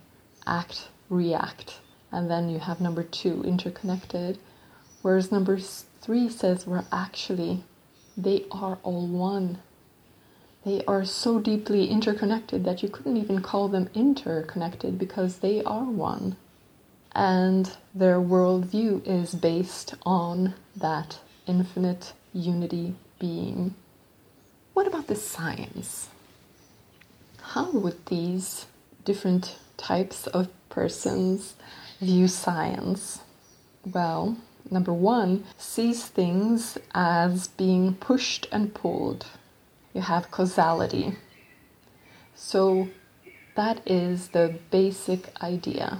act, 0.47 0.89
react 1.09 1.79
and 2.11 2.29
then 2.31 2.49
you 2.49 2.59
have 2.59 2.81
number 2.81 3.03
two 3.03 3.43
interconnected 3.43 4.39
whereas 5.03 5.31
number 5.31 5.57
three 5.59 6.29
says 6.29 6.67
we're 6.67 6.85
actually 6.91 7.63
they 8.17 8.45
are 8.51 8.77
all 8.83 9.07
one. 9.07 9.59
They 10.63 10.83
are 10.85 11.05
so 11.05 11.39
deeply 11.39 11.87
interconnected 11.87 12.63
that 12.65 12.83
you 12.83 12.89
couldn't 12.89 13.17
even 13.17 13.41
call 13.41 13.67
them 13.67 13.89
interconnected 13.93 14.99
because 14.99 15.37
they 15.37 15.63
are 15.63 15.85
one. 15.85 16.35
And 17.13 17.71
their 17.95 18.19
worldview 18.19 19.05
is 19.05 19.33
based 19.33 19.95
on 20.05 20.53
that 20.75 21.19
infinite 21.47 22.13
unity 22.33 22.95
being. 23.19 23.75
What 24.73 24.87
about 24.87 25.07
the 25.07 25.15
science? 25.15 26.09
How 27.41 27.71
would 27.71 28.05
these 28.05 28.67
different 29.03 29.57
types 29.77 30.27
of 30.27 30.47
persons 30.69 31.55
view 31.99 32.27
science? 32.27 33.19
Well, 33.85 34.37
number 34.71 34.93
one, 34.93 35.43
sees 35.57 36.05
things 36.05 36.77
as 36.95 37.49
being 37.49 37.93
pushed 37.95 38.47
and 38.51 38.73
pulled. 38.73 39.27
You 39.93 40.01
have 40.01 40.31
causality. 40.31 41.17
So 42.33 42.87
that 43.55 43.81
is 43.85 44.29
the 44.29 44.55
basic 44.71 45.29
idea. 45.43 45.99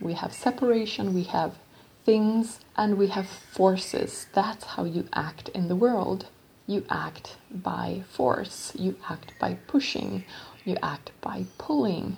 We 0.00 0.14
have 0.14 0.32
separation, 0.32 1.14
we 1.14 1.24
have 1.24 1.58
things, 2.04 2.60
and 2.76 2.96
we 2.96 3.08
have 3.08 3.28
forces. 3.28 4.26
That's 4.32 4.64
how 4.64 4.84
you 4.84 5.06
act 5.12 5.50
in 5.50 5.68
the 5.68 5.76
world. 5.76 6.26
You 6.66 6.84
act 6.90 7.36
by 7.50 8.02
force, 8.10 8.72
you 8.74 8.96
act 9.08 9.32
by 9.38 9.54
pushing, 9.68 10.24
you 10.64 10.76
act 10.82 11.12
by 11.20 11.46
pulling. 11.58 12.16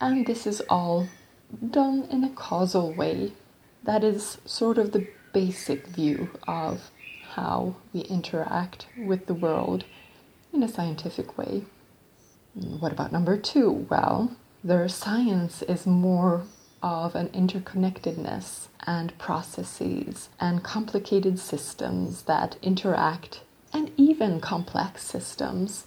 And 0.00 0.26
this 0.26 0.46
is 0.46 0.62
all 0.68 1.08
done 1.70 2.06
in 2.10 2.22
a 2.22 2.30
causal 2.30 2.92
way. 2.92 3.32
That 3.84 4.02
is 4.02 4.38
sort 4.46 4.78
of 4.78 4.92
the 4.92 5.06
basic 5.34 5.86
view 5.88 6.30
of 6.48 6.90
how 7.32 7.76
we 7.92 8.00
interact 8.00 8.86
with 8.96 9.26
the 9.26 9.34
world 9.34 9.84
in 10.54 10.62
a 10.62 10.68
scientific 10.68 11.36
way. 11.36 11.64
What 12.54 12.92
about 12.92 13.12
number 13.12 13.36
two? 13.36 13.86
Well, 13.90 14.36
their 14.62 14.88
science 14.88 15.60
is 15.62 15.86
more 15.86 16.44
of 16.82 17.14
an 17.14 17.28
interconnectedness 17.28 18.68
and 18.86 19.18
processes 19.18 20.30
and 20.40 20.62
complicated 20.62 21.38
systems 21.38 22.22
that 22.22 22.56
interact, 22.62 23.42
and 23.72 23.90
even 23.98 24.40
complex 24.40 25.02
systems 25.02 25.86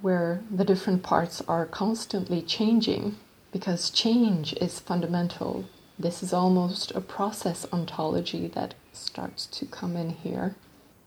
where 0.00 0.42
the 0.50 0.64
different 0.64 1.02
parts 1.02 1.42
are 1.48 1.66
constantly 1.66 2.40
changing 2.40 3.16
because 3.52 3.90
change 3.90 4.54
is 4.54 4.80
fundamental. 4.80 5.64
This 5.98 6.22
is 6.22 6.32
almost 6.32 6.90
a 6.92 7.00
process 7.00 7.66
ontology 7.72 8.48
that 8.48 8.74
starts 8.92 9.46
to 9.46 9.66
come 9.66 9.96
in 9.96 10.10
here. 10.10 10.56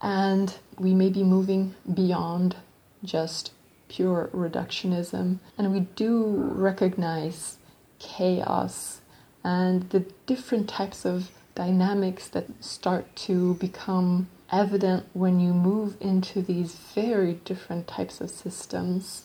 And 0.01 0.53
we 0.77 0.93
may 0.93 1.09
be 1.09 1.23
moving 1.23 1.75
beyond 1.91 2.55
just 3.03 3.51
pure 3.89 4.29
reductionism. 4.33 5.39
And 5.57 5.71
we 5.73 5.81
do 5.81 6.25
recognize 6.35 7.57
chaos 7.99 9.01
and 9.43 9.89
the 9.89 10.05
different 10.25 10.69
types 10.69 11.05
of 11.05 11.31
dynamics 11.55 12.27
that 12.29 12.45
start 12.63 13.15
to 13.15 13.55
become 13.55 14.27
evident 14.51 15.05
when 15.13 15.39
you 15.39 15.53
move 15.53 15.95
into 15.99 16.41
these 16.41 16.75
very 16.75 17.33
different 17.45 17.87
types 17.87 18.21
of 18.21 18.29
systems 18.29 19.23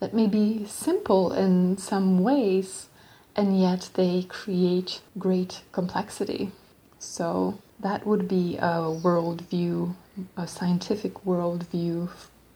that 0.00 0.14
may 0.14 0.26
be 0.26 0.64
simple 0.66 1.32
in 1.32 1.76
some 1.78 2.22
ways, 2.22 2.88
and 3.36 3.60
yet 3.60 3.90
they 3.94 4.22
create 4.22 5.00
great 5.18 5.62
complexity. 5.72 6.52
So, 6.98 7.58
that 7.80 8.06
would 8.06 8.28
be 8.28 8.56
a 8.56 8.78
worldview, 9.04 9.94
a 10.36 10.46
scientific 10.46 11.14
worldview 11.24 12.08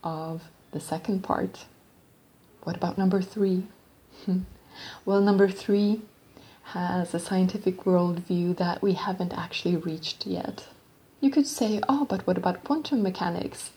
of 0.04 0.42
the 0.72 0.80
second 0.80 1.22
part. 1.22 1.66
What 2.62 2.76
about 2.76 2.98
number 2.98 3.20
three? 3.20 3.64
Hmm. 4.24 4.40
well, 5.04 5.20
number 5.20 5.48
three 5.48 6.02
has 6.74 7.14
a 7.14 7.18
scientific 7.18 7.84
worldview 7.84 8.56
that 8.56 8.82
we 8.82 8.94
haven't 8.94 9.32
actually 9.32 9.76
reached 9.76 10.26
yet. 10.26 10.66
You 11.20 11.30
could 11.30 11.46
say, 11.46 11.80
oh, 11.88 12.04
but 12.04 12.26
what 12.26 12.38
about 12.38 12.64
quantum 12.64 13.02
mechanics? 13.02 13.70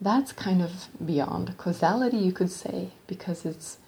that's 0.00 0.32
kind 0.32 0.62
of 0.62 0.88
beyond 1.04 1.56
causality, 1.58 2.18
you 2.18 2.32
could 2.32 2.50
say, 2.50 2.90
because 3.06 3.44
it's 3.44 3.78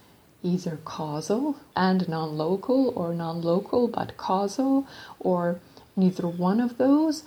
either 0.43 0.79
causal 0.85 1.57
and 1.77 2.09
non 2.09 2.37
local, 2.37 2.93
or 2.97 3.15
non 3.15 3.43
local 3.43 3.89
but 3.89 4.17
causal, 4.17 4.87
or 5.19 5.61
neither 5.97 6.27
one 6.27 6.61
of 6.61 6.79
those. 6.79 7.25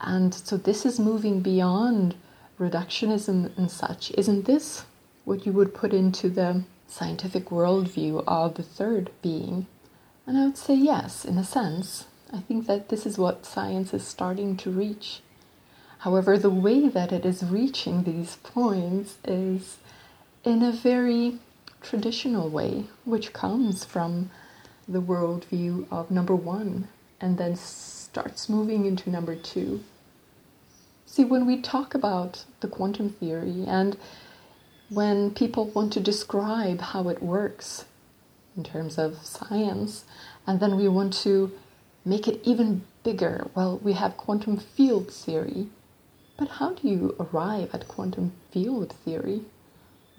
And 0.00 0.34
so 0.34 0.56
this 0.56 0.84
is 0.84 0.98
moving 0.98 1.40
beyond 1.40 2.14
reductionism 2.58 3.56
and 3.56 3.70
such. 3.70 4.10
Isn't 4.12 4.44
this 4.44 4.84
what 5.24 5.46
you 5.46 5.52
would 5.52 5.74
put 5.74 5.92
into 5.92 6.28
the 6.28 6.64
scientific 6.88 7.46
worldview 7.46 8.24
of 8.26 8.54
the 8.54 8.62
third 8.62 9.10
being? 9.22 9.66
And 10.26 10.36
I 10.36 10.44
would 10.44 10.58
say 10.58 10.74
yes, 10.74 11.24
in 11.24 11.38
a 11.38 11.44
sense. 11.44 12.06
I 12.32 12.40
think 12.40 12.66
that 12.66 12.88
this 12.88 13.04
is 13.06 13.18
what 13.18 13.44
science 13.44 13.92
is 13.92 14.06
starting 14.06 14.56
to 14.58 14.70
reach. 14.70 15.20
However, 15.98 16.38
the 16.38 16.50
way 16.50 16.88
that 16.88 17.12
it 17.12 17.24
is 17.24 17.44
reaching 17.44 18.02
these 18.02 18.36
points 18.42 19.18
is 19.24 19.76
in 20.44 20.62
a 20.62 20.72
very 20.72 21.38
traditional 21.82 22.48
way, 22.48 22.86
which 23.04 23.32
comes 23.32 23.84
from 23.84 24.30
the 24.88 25.00
worldview 25.00 25.86
of 25.90 26.10
number 26.10 26.34
one 26.34 26.88
and 27.20 27.38
then 27.38 27.56
starts 27.56 28.48
moving 28.48 28.84
into 28.84 29.10
number 29.10 29.34
two. 29.36 29.82
See, 31.06 31.24
when 31.24 31.46
we 31.46 31.60
talk 31.60 31.94
about 31.94 32.44
the 32.60 32.68
quantum 32.68 33.10
theory 33.10 33.64
and 33.66 33.96
when 34.88 35.30
people 35.30 35.66
want 35.66 35.92
to 35.94 36.00
describe 36.00 36.80
how 36.80 37.08
it 37.08 37.22
works 37.22 37.84
in 38.56 38.64
terms 38.64 38.98
of 38.98 39.24
science, 39.24 40.04
and 40.46 40.60
then 40.60 40.76
we 40.76 40.88
want 40.88 41.12
to 41.14 41.52
make 42.04 42.28
it 42.28 42.40
even 42.44 42.84
bigger, 43.02 43.48
well, 43.54 43.78
we 43.82 43.94
have 43.94 44.16
quantum 44.16 44.56
field 44.58 45.10
theory 45.10 45.68
but 46.42 46.48
how 46.58 46.72
do 46.72 46.88
you 46.88 47.14
arrive 47.20 47.74
at 47.74 47.86
quantum 47.86 48.32
field 48.50 48.92
theory? 49.04 49.42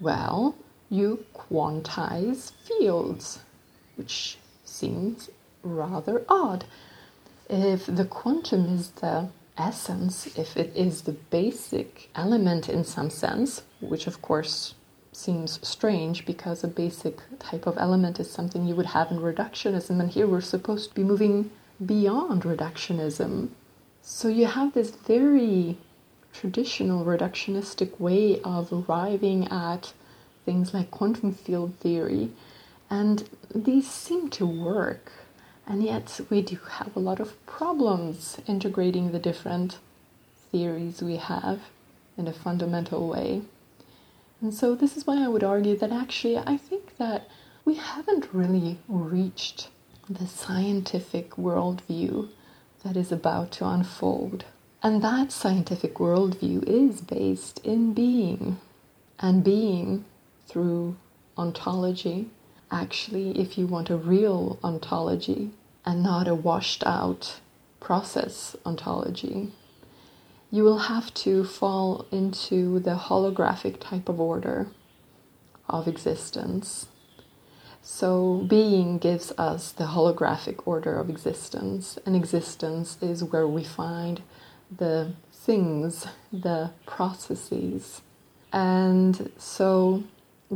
Well, 0.00 0.54
you 0.94 1.24
quantize 1.34 2.52
fields, 2.66 3.40
which 3.96 4.38
seems 4.64 5.30
rather 5.62 6.24
odd. 6.28 6.64
If 7.50 7.86
the 7.86 8.04
quantum 8.04 8.66
is 8.74 8.90
the 8.90 9.28
essence, 9.58 10.26
if 10.38 10.56
it 10.56 10.72
is 10.76 11.02
the 11.02 11.12
basic 11.12 12.10
element 12.14 12.68
in 12.68 12.84
some 12.84 13.10
sense, 13.10 13.62
which 13.80 14.06
of 14.06 14.22
course 14.22 14.74
seems 15.12 15.60
strange 15.66 16.26
because 16.26 16.64
a 16.64 16.68
basic 16.68 17.18
type 17.38 17.66
of 17.66 17.78
element 17.78 18.18
is 18.18 18.30
something 18.30 18.66
you 18.66 18.74
would 18.74 18.86
have 18.86 19.10
in 19.10 19.18
reductionism, 19.18 20.00
and 20.00 20.10
here 20.10 20.26
we're 20.26 20.40
supposed 20.40 20.88
to 20.90 20.94
be 20.94 21.04
moving 21.04 21.50
beyond 21.84 22.42
reductionism. 22.42 23.48
So 24.02 24.28
you 24.28 24.46
have 24.46 24.74
this 24.74 24.90
very 24.90 25.78
traditional 26.32 27.04
reductionistic 27.04 27.98
way 28.00 28.40
of 28.42 28.72
arriving 28.72 29.46
at 29.48 29.92
things 30.44 30.74
like 30.74 30.90
quantum 30.90 31.32
field 31.32 31.74
theory. 31.80 32.30
And 32.90 33.28
these 33.54 33.90
seem 33.90 34.30
to 34.30 34.46
work. 34.46 35.12
And 35.66 35.82
yet, 35.82 36.20
we 36.28 36.42
do 36.42 36.58
have 36.78 36.94
a 36.94 37.00
lot 37.00 37.20
of 37.20 37.44
problems 37.46 38.38
integrating 38.46 39.12
the 39.12 39.18
different 39.18 39.78
theories 40.52 41.02
we 41.02 41.16
have 41.16 41.60
in 42.18 42.28
a 42.28 42.32
fundamental 42.32 43.08
way. 43.08 43.42
And 44.40 44.52
so, 44.52 44.74
this 44.74 44.96
is 44.96 45.06
why 45.06 45.24
I 45.24 45.28
would 45.28 45.42
argue 45.42 45.76
that 45.78 45.90
actually, 45.90 46.36
I 46.36 46.58
think 46.58 46.98
that 46.98 47.28
we 47.64 47.76
haven't 47.76 48.28
really 48.32 48.78
reached 48.88 49.68
the 50.08 50.26
scientific 50.26 51.30
worldview 51.30 52.28
that 52.84 52.96
is 52.96 53.10
about 53.10 53.50
to 53.52 53.66
unfold. 53.66 54.44
And 54.82 55.00
that 55.00 55.32
scientific 55.32 55.94
worldview 55.94 56.62
is 56.68 57.00
based 57.00 57.58
in 57.64 57.94
being, 57.94 58.58
and 59.18 59.42
being 59.42 60.04
through 60.46 60.96
ontology. 61.36 62.30
Actually, 62.70 63.38
if 63.38 63.56
you 63.58 63.66
want 63.66 63.90
a 63.90 63.96
real 63.96 64.58
ontology 64.62 65.50
and 65.84 66.02
not 66.02 66.28
a 66.28 66.34
washed 66.34 66.84
out 66.86 67.40
process 67.80 68.56
ontology, 68.64 69.52
you 70.50 70.62
will 70.62 70.78
have 70.78 71.12
to 71.14 71.44
fall 71.44 72.06
into 72.10 72.78
the 72.78 72.94
holographic 72.94 73.80
type 73.80 74.08
of 74.08 74.20
order 74.20 74.68
of 75.68 75.88
existence. 75.88 76.86
So, 77.82 78.46
being 78.48 78.98
gives 78.98 79.30
us 79.32 79.70
the 79.72 79.84
holographic 79.84 80.66
order 80.66 80.94
of 80.98 81.10
existence, 81.10 81.98
and 82.06 82.16
existence 82.16 82.96
is 83.02 83.22
where 83.22 83.46
we 83.46 83.62
find 83.62 84.22
the 84.74 85.12
things, 85.32 86.06
the 86.32 86.70
processes. 86.86 88.00
And 88.52 89.30
so, 89.36 90.04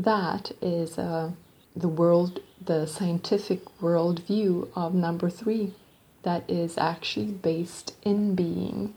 that 0.02 0.52
is 0.62 0.98
uh, 0.98 1.30
the 1.74 1.88
world, 1.88 2.40
the 2.64 2.86
scientific 2.86 3.64
worldview 3.80 4.68
of 4.74 4.94
number 4.94 5.30
three, 5.30 5.74
that 6.22 6.48
is 6.48 6.76
actually 6.78 7.32
based 7.32 7.94
in 8.02 8.34
being 8.34 8.94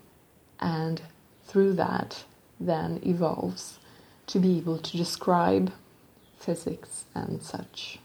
and 0.60 1.02
through 1.44 1.72
that 1.74 2.24
then 2.58 3.00
evolves 3.04 3.78
to 4.26 4.38
be 4.38 4.58
able 4.58 4.78
to 4.78 4.96
describe 4.96 5.72
physics 6.38 7.04
and 7.14 7.42
such. 7.42 7.98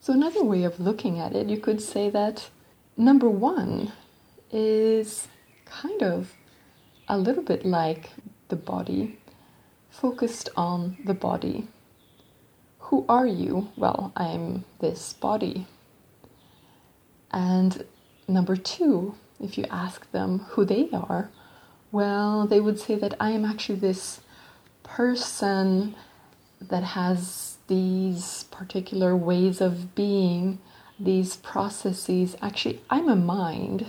So, 0.00 0.12
another 0.12 0.44
way 0.44 0.64
of 0.64 0.80
looking 0.80 1.18
at 1.18 1.34
it, 1.34 1.48
you 1.48 1.58
could 1.58 1.80
say 1.80 2.10
that 2.10 2.48
number 2.96 3.28
one 3.28 3.92
is 4.50 5.28
kind 5.64 6.02
of 6.02 6.34
a 7.08 7.18
little 7.18 7.42
bit 7.42 7.64
like 7.64 8.10
the 8.48 8.56
body, 8.56 9.18
focused 10.00 10.48
on 10.56 10.96
the 11.04 11.14
body. 11.14 11.68
Who 12.78 13.04
are 13.08 13.26
you? 13.26 13.68
Well, 13.76 14.12
I'm 14.16 14.64
this 14.80 15.12
body. 15.12 15.66
And 17.30 17.84
number 18.26 18.56
two 18.56 19.14
if 19.40 19.56
you 19.56 19.64
ask 19.70 20.10
them 20.10 20.40
who 20.50 20.64
they 20.64 20.88
are, 20.92 21.30
well, 21.92 22.46
they 22.46 22.60
would 22.60 22.78
say 22.78 22.94
that 22.94 23.14
I 23.18 23.30
am 23.30 23.44
actually 23.44 23.78
this 23.78 24.20
person 24.82 25.94
that 26.60 26.82
has 26.82 27.56
these 27.68 28.44
particular 28.50 29.16
ways 29.16 29.60
of 29.60 29.94
being, 29.94 30.58
these 30.98 31.36
processes. 31.36 32.36
Actually, 32.42 32.80
I'm 32.90 33.08
a 33.08 33.16
mind. 33.16 33.86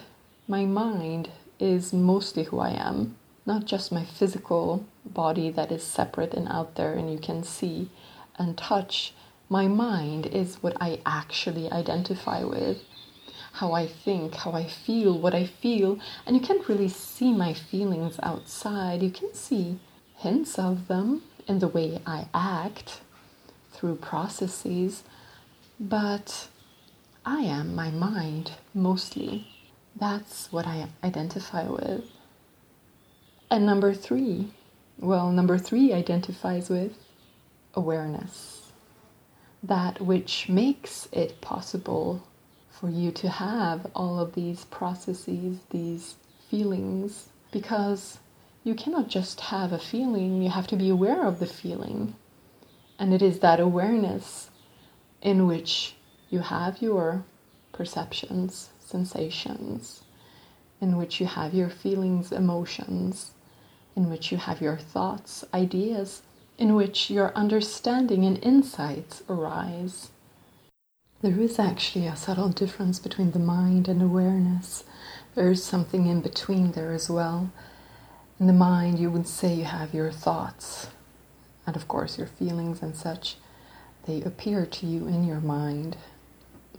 My 0.48 0.66
mind 0.66 1.30
is 1.60 1.92
mostly 1.92 2.44
who 2.44 2.60
I 2.60 2.72
am, 2.72 3.18
not 3.52 3.66
just 3.66 3.92
my 3.92 4.06
physical 4.06 4.86
body 5.06 5.52
that 5.52 5.74
is 5.74 5.84
separate 5.84 6.34
and 6.34 6.48
out 6.48 6.76
there 6.76 6.94
and 6.94 7.12
you 7.12 7.20
can 7.20 7.44
see 7.44 7.90
and 8.40 8.58
touch. 8.58 9.14
My 9.50 9.68
mind 9.68 10.26
is 10.26 10.64
what 10.64 10.78
I 10.80 11.02
actually 11.06 11.70
identify 11.70 12.46
with 12.46 12.78
how 13.60 13.74
I 13.74 13.86
think, 13.88 14.36
how 14.36 14.52
I 14.54 14.66
feel, 14.86 15.20
what 15.20 15.36
I 15.36 15.46
feel, 15.46 16.00
and 16.26 16.38
you 16.38 16.42
can't 16.42 16.70
really 16.70 16.88
see 16.88 17.34
my 17.34 17.54
feelings 17.54 18.18
outside. 18.24 19.04
You 19.04 19.12
can 19.12 19.34
see 19.34 19.78
hints 20.16 20.58
of 20.58 20.88
them 20.88 21.24
in 21.46 21.60
the 21.60 21.68
way 21.68 22.00
I 22.06 22.28
act 22.34 23.02
through 23.74 23.96
processes, 23.98 25.04
but 25.78 26.48
I 27.26 27.42
am 27.42 27.76
my 27.76 27.92
mind 27.92 28.54
mostly. 28.74 29.48
That's 29.94 30.50
what 30.54 30.66
I 30.66 30.88
identify 31.04 31.66
with. 31.68 32.06
And 33.52 33.66
number 33.66 33.94
three, 33.94 34.48
well, 34.98 35.30
number 35.30 35.58
three 35.58 35.92
identifies 35.92 36.70
with 36.70 36.94
awareness, 37.74 38.72
that 39.62 40.00
which 40.00 40.48
makes 40.48 41.10
it 41.12 41.42
possible 41.42 42.26
for 42.70 42.90
you 42.90 43.12
to 43.12 43.28
have 43.28 43.92
all 43.94 44.22
of 44.22 44.36
these 44.36 44.64
processes, 44.64 45.58
these 45.70 46.16
feelings, 46.50 47.28
because 47.52 48.20
you 48.64 48.74
cannot 48.74 49.10
just 49.10 49.42
have 49.42 49.74
a 49.74 49.80
feeling, 49.80 50.42
you 50.42 50.50
have 50.50 50.68
to 50.68 50.78
be 50.78 50.88
aware 50.88 51.28
of 51.28 51.40
the 51.40 51.46
feeling. 51.46 52.16
And 52.98 53.14
it 53.14 53.22
is 53.22 53.40
that 53.40 53.60
awareness 53.60 54.50
in 55.22 55.46
which 55.46 55.96
you 56.30 56.40
have 56.40 56.82
your 56.82 57.26
perceptions, 57.74 58.70
sensations, 58.80 60.04
in 60.80 60.96
which 60.96 61.20
you 61.20 61.28
have 61.28 61.54
your 61.54 61.70
feelings, 61.70 62.32
emotions, 62.32 63.32
in 63.96 64.10
which 64.10 64.32
you 64.32 64.38
have 64.38 64.62
your 64.62 64.78
thoughts, 64.78 65.44
ideas, 65.54 66.22
in 66.58 66.76
which 66.76 67.10
your 67.10 67.34
understanding 67.36 68.26
and 68.26 68.38
insights 68.44 69.24
arise. 69.30 70.10
There 71.22 71.40
is 71.40 71.60
actually 71.60 72.08
a 72.08 72.16
subtle 72.16 72.50
difference 72.50 73.00
between 73.00 73.32
the 73.32 73.40
mind 73.40 73.88
and 73.88 74.02
awareness. 74.02 74.84
There 75.36 75.52
is 75.52 75.64
something 75.64 76.08
in 76.08 76.22
between 76.22 76.72
there 76.72 76.94
as 76.94 77.10
well. 77.10 77.52
In 78.40 78.48
the 78.48 78.54
mind, 78.54 78.98
you 78.98 79.12
would 79.12 79.28
say 79.28 79.54
you 79.54 79.66
have 79.66 79.94
your 79.94 80.12
thoughts, 80.12 80.88
and 81.68 81.76
of 81.76 81.88
course, 81.88 82.18
your 82.18 82.28
feelings 82.28 82.82
and 82.82 82.96
such. 82.96 83.38
They 84.08 84.24
appear 84.24 84.66
to 84.66 84.86
you 84.88 85.08
in 85.08 85.24
your 85.24 85.40
mind, 85.40 85.98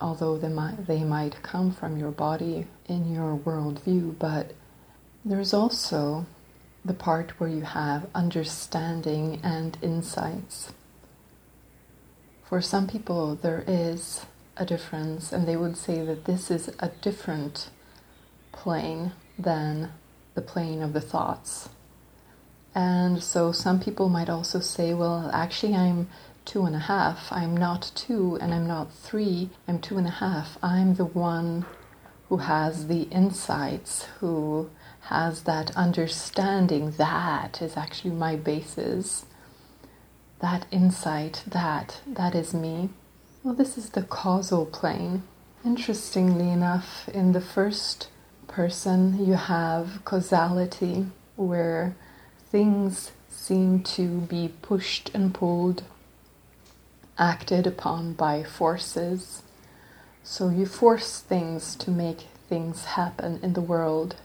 although 0.00 0.36
they 0.36 0.48
might, 0.48 0.88
they 0.88 1.04
might 1.04 1.42
come 1.42 1.70
from 1.70 1.96
your 1.96 2.10
body 2.10 2.66
in 2.88 3.12
your 3.14 3.38
worldview, 3.38 4.18
but 4.18 4.54
there's 5.24 5.54
also 5.54 6.26
the 6.84 6.94
part 6.94 7.38
where 7.38 7.50
you 7.50 7.62
have 7.62 8.08
understanding 8.14 9.40
and 9.42 9.78
insights. 9.82 10.72
For 12.44 12.60
some 12.60 12.86
people, 12.86 13.36
there 13.36 13.64
is 13.66 14.26
a 14.56 14.66
difference, 14.66 15.32
and 15.32 15.46
they 15.46 15.56
would 15.56 15.76
say 15.76 16.04
that 16.04 16.24
this 16.24 16.50
is 16.50 16.70
a 16.78 16.88
different 17.00 17.70
plane 18.52 19.12
than 19.38 19.92
the 20.34 20.42
plane 20.42 20.82
of 20.82 20.92
the 20.92 21.00
thoughts. 21.00 21.68
And 22.74 23.22
so 23.22 23.52
some 23.52 23.80
people 23.80 24.08
might 24.08 24.28
also 24.28 24.60
say, 24.60 24.94
well, 24.94 25.30
actually, 25.32 25.74
I'm 25.74 26.08
two 26.44 26.64
and 26.64 26.74
a 26.74 26.80
half. 26.80 27.30
I'm 27.30 27.56
not 27.56 27.92
two 27.94 28.38
and 28.40 28.52
I'm 28.52 28.66
not 28.66 28.92
three. 28.92 29.50
I'm 29.68 29.78
two 29.78 29.98
and 29.98 30.06
a 30.06 30.10
half. 30.10 30.58
I'm 30.62 30.94
the 30.94 31.04
one 31.04 31.64
who 32.28 32.38
has 32.38 32.86
the 32.86 33.02
insights, 33.02 34.04
who 34.20 34.70
has 35.02 35.42
that 35.42 35.76
understanding. 35.76 36.92
That 36.92 37.60
is 37.60 37.76
actually 37.76 38.14
my 38.14 38.36
basis. 38.36 39.26
That 40.40 40.66
insight, 40.70 41.42
that, 41.46 42.00
that 42.06 42.34
is 42.34 42.54
me. 42.54 42.90
Well, 43.42 43.54
this 43.54 43.76
is 43.76 43.90
the 43.90 44.02
causal 44.02 44.66
plane. 44.66 45.22
Interestingly 45.64 46.50
enough, 46.50 47.08
in 47.08 47.32
the 47.32 47.40
first 47.40 48.08
person, 48.48 49.24
you 49.24 49.34
have 49.34 50.04
causality, 50.04 51.06
where 51.36 51.94
things 52.50 53.12
seem 53.28 53.82
to 53.82 54.20
be 54.20 54.52
pushed 54.62 55.10
and 55.14 55.34
pulled, 55.34 55.82
acted 57.18 57.66
upon 57.66 58.12
by 58.12 58.42
forces. 58.42 59.42
So 60.22 60.48
you 60.48 60.66
force 60.66 61.20
things 61.20 61.74
to 61.76 61.90
make 61.90 62.26
things 62.48 62.84
happen 62.84 63.40
in 63.42 63.54
the 63.54 63.60
world. 63.60 64.16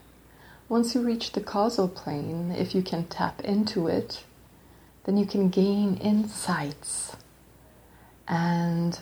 Once 0.70 0.94
you 0.94 1.02
reach 1.02 1.32
the 1.32 1.42
causal 1.42 1.88
plane, 1.88 2.52
if 2.52 2.76
you 2.76 2.82
can 2.82 3.06
tap 3.06 3.42
into 3.42 3.88
it, 3.88 4.24
then 5.06 5.18
you 5.18 5.26
can 5.26 5.50
gain 5.50 5.96
insights 5.98 7.16
and 8.28 9.00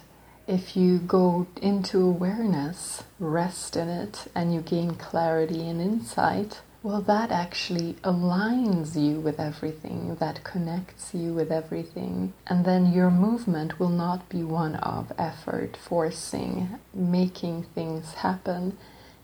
if 0.48 0.78
you 0.78 1.00
go 1.00 1.48
into 1.60 2.02
awareness, 2.02 3.04
rest 3.20 3.76
in 3.76 3.90
it, 3.90 4.28
and 4.36 4.54
you 4.54 4.62
gain 4.62 4.94
clarity 4.94 5.68
and 5.68 5.82
insight, 5.82 6.62
well, 6.84 7.02
that 7.02 7.32
actually 7.32 7.94
aligns 8.04 8.96
you 8.96 9.20
with 9.20 9.40
everything, 9.40 10.16
that 10.20 10.44
connects 10.44 11.16
you 11.16 11.34
with 11.34 11.52
everything. 11.52 12.34
And 12.46 12.64
then 12.64 12.94
your 12.94 13.10
movement 13.10 13.80
will 13.80 13.90
not 13.90 14.30
be 14.30 14.44
one 14.44 14.76
of 14.76 15.12
effort, 15.18 15.76
forcing, 15.76 16.78
making 16.94 17.64
things 17.74 18.14
happen. 18.16 18.78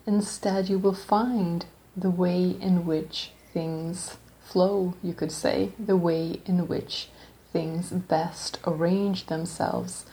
Instead, 0.08 0.70
you 0.70 0.80
will 0.80 0.96
find 0.96 1.68
the 1.96 2.10
way 2.10 2.56
in 2.62 2.86
which 2.86 3.32
things 3.54 4.18
flow, 4.40 4.96
you 5.04 5.14
could 5.14 5.32
say, 5.32 5.72
the 5.80 5.98
way 5.98 6.42
in 6.46 6.68
which 6.68 7.10
things 7.52 7.90
best 7.92 8.60
arrange 8.66 9.26
themselves 9.26 10.06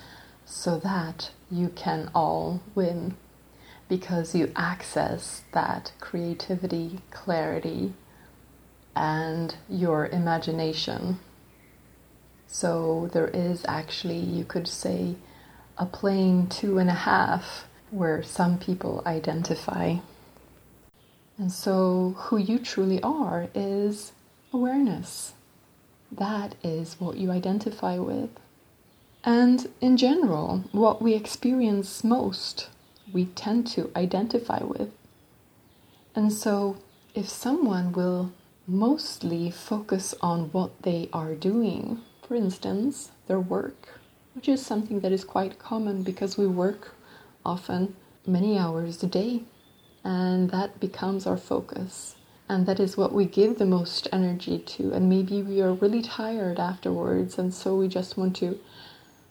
so 0.44 0.78
that 0.78 1.30
you 1.50 1.68
can 1.68 2.10
all 2.14 2.60
win 2.74 3.16
because 3.88 4.34
you 4.34 4.52
access 4.54 5.42
that 5.52 5.92
creativity, 6.00 7.00
clarity, 7.10 7.94
and 8.94 9.56
your 9.68 10.08
imagination. 10.08 11.18
So 12.46 13.08
there 13.12 13.28
is 13.28 13.64
actually, 13.68 14.18
you 14.18 14.44
could 14.44 14.68
say, 14.68 15.16
a 15.76 15.86
plane 15.86 16.48
two 16.48 16.78
and 16.78 16.90
a 16.90 16.94
half 16.94 17.66
where 17.90 18.22
some 18.22 18.58
people 18.58 19.02
identify. 19.06 19.96
And 21.38 21.52
so, 21.52 22.14
who 22.16 22.36
you 22.36 22.58
truly 22.58 23.00
are 23.00 23.48
is 23.54 24.12
awareness. 24.52 25.34
That 26.10 26.56
is 26.64 26.96
what 26.98 27.16
you 27.16 27.30
identify 27.30 27.98
with. 27.98 28.30
And 29.22 29.68
in 29.80 29.96
general, 29.96 30.64
what 30.72 31.00
we 31.00 31.14
experience 31.14 32.02
most, 32.02 32.68
we 33.12 33.26
tend 33.26 33.68
to 33.68 33.90
identify 33.94 34.64
with. 34.64 34.90
And 36.16 36.32
so, 36.32 36.78
if 37.14 37.28
someone 37.28 37.92
will 37.92 38.32
mostly 38.66 39.50
focus 39.50 40.14
on 40.20 40.50
what 40.50 40.82
they 40.82 41.08
are 41.12 41.34
doing, 41.34 42.00
for 42.26 42.34
instance, 42.34 43.12
their 43.28 43.40
work, 43.40 44.00
which 44.34 44.48
is 44.48 44.64
something 44.64 45.00
that 45.00 45.12
is 45.12 45.24
quite 45.24 45.58
common 45.58 46.02
because 46.02 46.36
we 46.36 46.46
work 46.46 46.94
often 47.46 47.94
many 48.26 48.58
hours 48.58 49.02
a 49.02 49.06
day, 49.06 49.42
and 50.08 50.48
that 50.48 50.80
becomes 50.80 51.26
our 51.26 51.36
focus. 51.36 52.16
And 52.48 52.64
that 52.64 52.80
is 52.80 52.96
what 52.96 53.12
we 53.12 53.26
give 53.26 53.58
the 53.58 53.66
most 53.66 54.08
energy 54.10 54.58
to. 54.58 54.90
And 54.94 55.06
maybe 55.06 55.42
we 55.42 55.60
are 55.60 55.74
really 55.74 56.00
tired 56.00 56.58
afterwards, 56.58 57.38
and 57.38 57.52
so 57.52 57.76
we 57.76 57.88
just 57.88 58.16
want 58.16 58.34
to 58.36 58.58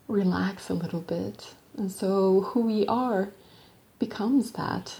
relax 0.08 0.70
a 0.70 0.76
little 0.76 1.02
bit. 1.02 1.56
And 1.76 1.92
so, 1.92 2.42
who 2.42 2.62
we 2.62 2.86
are 2.86 3.30
becomes 3.98 4.52
that 4.52 5.00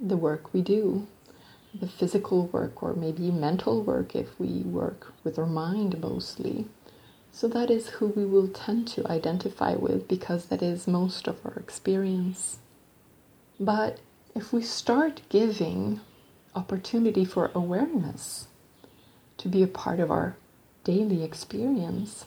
the 0.00 0.16
work 0.16 0.52
we 0.52 0.60
do, 0.60 1.06
the 1.72 1.86
physical 1.86 2.48
work, 2.48 2.82
or 2.82 2.92
maybe 2.94 3.30
mental 3.30 3.84
work 3.84 4.16
if 4.16 4.40
we 4.40 4.62
work 4.64 5.12
with 5.22 5.38
our 5.38 5.46
mind 5.46 6.00
mostly. 6.00 6.66
So, 7.30 7.46
that 7.46 7.70
is 7.70 7.90
who 7.90 8.08
we 8.08 8.24
will 8.24 8.48
tend 8.48 8.88
to 8.88 9.06
identify 9.06 9.76
with 9.76 10.08
because 10.08 10.46
that 10.46 10.62
is 10.62 10.88
most 10.88 11.28
of 11.28 11.36
our 11.44 11.54
experience. 11.58 12.58
But 13.60 14.00
if 14.36 14.52
we 14.52 14.60
start 14.60 15.22
giving 15.30 15.98
opportunity 16.54 17.24
for 17.24 17.50
awareness 17.54 18.48
to 19.38 19.48
be 19.48 19.62
a 19.62 19.66
part 19.66 19.98
of 19.98 20.10
our 20.10 20.36
daily 20.84 21.24
experience, 21.24 22.26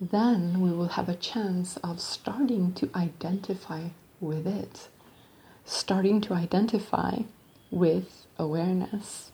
then 0.00 0.62
we 0.62 0.70
will 0.70 0.88
have 0.88 1.06
a 1.06 1.14
chance 1.14 1.76
of 1.84 2.00
starting 2.00 2.72
to 2.72 2.88
identify 2.94 3.82
with 4.20 4.46
it, 4.46 4.88
starting 5.66 6.18
to 6.22 6.32
identify 6.32 7.18
with 7.70 8.24
awareness. 8.38 9.30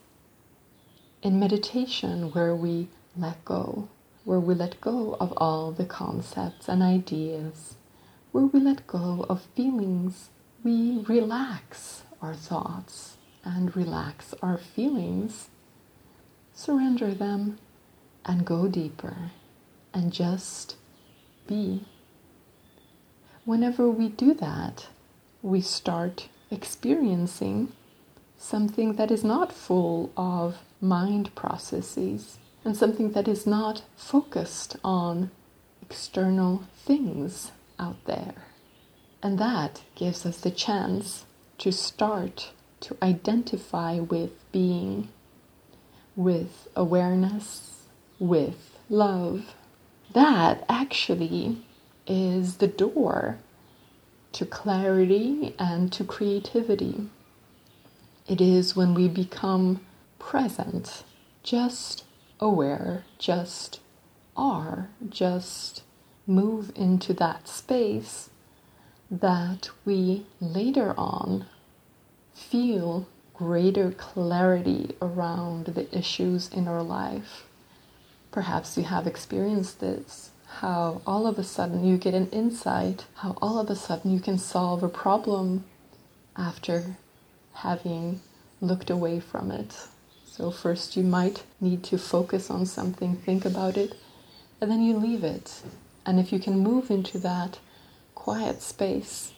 In 1.23 1.39
meditation, 1.39 2.33
where 2.33 2.53
we 2.53 2.89
let 3.15 3.45
go, 3.45 3.87
where 4.25 4.39
we 4.41 4.53
let 4.53 4.81
go 4.81 5.15
of 5.21 5.31
all 5.37 5.71
the 5.71 5.85
concepts 5.85 6.67
and 6.67 6.83
ideas, 6.83 7.75
where 8.33 8.47
we 8.47 8.59
let 8.59 8.85
go 8.85 9.25
of 9.29 9.47
feelings, 9.55 10.27
we 10.61 11.05
relax 11.07 12.03
our 12.21 12.33
thoughts 12.33 13.17
and 13.43 13.75
relax 13.75 14.33
our 14.41 14.57
feelings, 14.57 15.49
surrender 16.53 17.13
them, 17.13 17.57
and 18.25 18.45
go 18.45 18.67
deeper 18.67 19.31
and 19.93 20.11
just 20.11 20.75
be. 21.47 21.85
Whenever 23.45 23.89
we 23.89 24.09
do 24.09 24.33
that, 24.33 24.87
we 25.41 25.61
start 25.61 26.27
experiencing 26.51 27.71
something 28.37 28.93
that 28.93 29.11
is 29.11 29.23
not 29.23 29.53
full 29.53 30.11
of 30.17 30.57
mind 30.81 31.33
processes 31.35 32.37
and 32.65 32.75
something 32.75 33.11
that 33.13 33.27
is 33.27 33.47
not 33.47 33.83
focused 33.95 34.75
on 34.83 35.31
external 35.81 36.63
things 36.75 37.51
out 37.79 38.03
there. 38.05 38.33
And 39.23 39.39
that 39.39 39.83
gives 39.95 40.25
us 40.25 40.37
the 40.41 40.51
chance 40.51 41.25
to 41.57 41.71
start 41.71 42.51
to 42.79 42.95
identify 43.01 43.99
with 43.99 44.31
being, 44.51 45.09
with 46.15 46.67
awareness, 46.75 47.83
with 48.19 48.77
love. 48.89 49.53
That 50.13 50.63
actually 50.69 51.63
is 52.05 52.57
the 52.57 52.67
door 52.67 53.39
to 54.33 54.45
clarity 54.45 55.55
and 55.57 55.91
to 55.93 56.03
creativity. 56.03 57.09
It 58.27 58.41
is 58.41 58.75
when 58.75 58.93
we 58.93 59.07
become 59.07 59.81
present, 60.19 61.03
just 61.43 62.03
aware, 62.39 63.05
just 63.17 63.79
are, 64.35 64.89
just 65.09 65.81
move 66.27 66.71
into 66.75 67.13
that 67.13 67.47
space 67.47 68.29
that 69.09 69.69
we 69.85 70.25
later 70.39 70.93
on 70.97 71.45
feel 72.33 73.07
greater 73.33 73.91
clarity 73.91 74.95
around 75.01 75.65
the 75.67 75.97
issues 75.97 76.49
in 76.49 76.67
our 76.67 76.83
life. 76.83 77.45
Perhaps 78.31 78.77
you 78.77 78.83
have 78.83 79.07
experienced 79.07 79.79
this 79.79 80.31
how 80.47 81.01
all 81.05 81.27
of 81.27 81.37
a 81.37 81.43
sudden 81.43 81.85
you 81.85 81.97
get 81.97 82.13
an 82.13 82.29
insight, 82.31 83.05
how 83.15 83.37
all 83.41 83.59
of 83.59 83.69
a 83.69 83.75
sudden 83.75 84.11
you 84.11 84.19
can 84.19 84.39
solve 84.39 84.81
a 84.81 84.89
problem 84.89 85.65
after 86.35 86.97
having 87.53 88.21
looked 88.61 88.89
away 88.89 89.19
from 89.19 89.51
it. 89.51 89.87
So, 90.25 90.51
first 90.51 90.95
you 90.95 91.03
might 91.03 91.43
need 91.59 91.83
to 91.85 91.97
focus 91.97 92.49
on 92.49 92.65
something, 92.65 93.15
think 93.15 93.45
about 93.45 93.77
it, 93.77 93.95
and 94.61 94.71
then 94.71 94.81
you 94.81 94.97
leave 94.97 95.23
it. 95.23 95.61
And 96.05 96.19
if 96.19 96.31
you 96.31 96.39
can 96.39 96.59
move 96.59 96.89
into 96.89 97.17
that 97.19 97.59
quiet 98.17 98.63
space, 98.63 99.31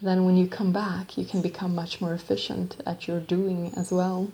then 0.00 0.24
when 0.24 0.36
you 0.36 0.48
come 0.48 0.72
back, 0.72 1.18
you 1.18 1.26
can 1.26 1.42
become 1.42 1.74
much 1.74 2.00
more 2.00 2.14
efficient 2.14 2.82
at 2.86 3.06
your 3.06 3.20
doing 3.20 3.70
as 3.76 3.92
well. 3.92 4.32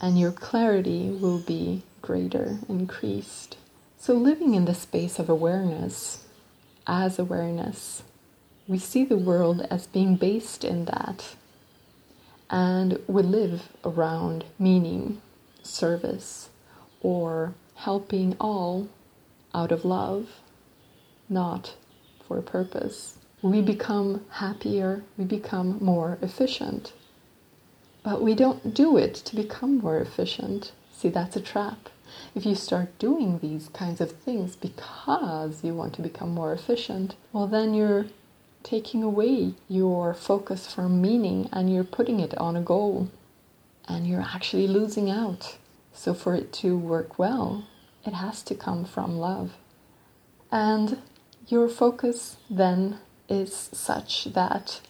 And 0.00 0.18
your 0.18 0.30
clarity 0.30 1.10
will 1.10 1.40
be 1.40 1.82
greater, 2.00 2.58
increased. 2.68 3.56
So, 3.98 4.14
living 4.14 4.54
in 4.54 4.66
the 4.66 4.74
space 4.74 5.18
of 5.18 5.28
awareness, 5.28 6.24
as 6.86 7.18
awareness, 7.18 8.04
we 8.68 8.78
see 8.78 9.04
the 9.04 9.18
world 9.18 9.66
as 9.68 9.88
being 9.88 10.14
based 10.16 10.64
in 10.64 10.84
that. 10.84 11.34
And 12.48 13.00
we 13.08 13.22
live 13.22 13.68
around 13.84 14.44
meaning, 14.58 15.20
service, 15.62 16.50
or 17.02 17.52
helping 17.74 18.36
all 18.40 18.88
out 19.52 19.72
of 19.72 19.84
love, 19.84 20.28
not 21.28 21.74
for 22.26 22.38
a 22.38 22.42
purpose. 22.42 23.18
We 23.42 23.62
become 23.62 24.24
happier, 24.30 25.04
we 25.16 25.24
become 25.24 25.78
more 25.80 26.18
efficient. 26.22 26.92
But 28.02 28.22
we 28.22 28.34
don't 28.34 28.74
do 28.74 28.96
it 28.96 29.14
to 29.14 29.36
become 29.36 29.78
more 29.78 29.98
efficient. 29.98 30.72
See, 30.92 31.08
that's 31.08 31.36
a 31.36 31.40
trap. 31.40 31.88
If 32.34 32.46
you 32.46 32.54
start 32.54 32.98
doing 32.98 33.38
these 33.38 33.68
kinds 33.68 34.00
of 34.00 34.12
things 34.12 34.56
because 34.56 35.64
you 35.64 35.74
want 35.74 35.94
to 35.94 36.02
become 36.02 36.30
more 36.30 36.52
efficient, 36.52 37.16
well, 37.32 37.46
then 37.46 37.74
you're 37.74 38.06
taking 38.62 39.02
away 39.02 39.54
your 39.68 40.14
focus 40.14 40.72
from 40.72 41.00
meaning 41.00 41.48
and 41.52 41.72
you're 41.72 41.84
putting 41.84 42.20
it 42.20 42.36
on 42.38 42.56
a 42.56 42.62
goal 42.62 43.08
and 43.88 44.06
you're 44.06 44.22
actually 44.22 44.66
losing 44.66 45.10
out. 45.10 45.56
So, 45.92 46.14
for 46.14 46.34
it 46.34 46.52
to 46.54 46.76
work 46.76 47.18
well, 47.18 47.64
it 48.04 48.14
has 48.14 48.42
to 48.44 48.54
come 48.54 48.84
from 48.84 49.18
love. 49.18 49.56
And 50.50 50.98
your 51.48 51.68
focus 51.68 52.36
then 52.50 52.98
is 53.28 53.54
such 53.72 54.24
that 54.24 54.80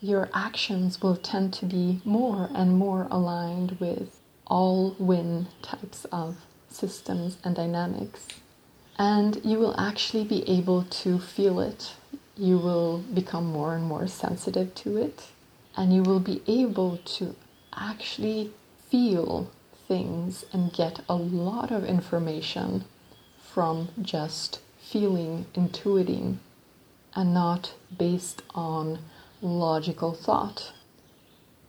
your 0.00 0.30
actions 0.32 1.02
will 1.02 1.16
tend 1.16 1.52
to 1.52 1.66
be 1.66 2.00
more 2.04 2.48
and 2.54 2.78
more 2.78 3.06
aligned 3.10 3.78
with 3.80 4.18
all 4.46 4.96
win 4.98 5.46
types 5.62 6.06
of 6.06 6.36
systems 6.68 7.36
and 7.44 7.54
dynamics. 7.54 8.26
And 8.98 9.40
you 9.44 9.58
will 9.58 9.78
actually 9.78 10.24
be 10.24 10.48
able 10.48 10.84
to 10.84 11.18
feel 11.18 11.60
it. 11.60 11.94
You 12.36 12.58
will 12.58 12.98
become 12.98 13.46
more 13.46 13.74
and 13.74 13.84
more 13.84 14.06
sensitive 14.06 14.74
to 14.76 14.96
it. 14.96 15.28
And 15.76 15.94
you 15.94 16.02
will 16.02 16.20
be 16.20 16.42
able 16.46 16.96
to 16.96 17.36
actually 17.74 18.52
feel 18.90 19.50
things 19.86 20.44
and 20.52 20.72
get 20.72 21.00
a 21.08 21.14
lot 21.14 21.70
of 21.70 21.84
information 21.84 22.84
from 23.38 23.88
just 24.00 24.60
feeling, 24.90 25.46
intuiting, 25.54 26.38
and 27.14 27.32
not 27.32 27.74
based 27.96 28.42
on 28.54 28.98
logical 29.40 30.12
thought. 30.12 30.72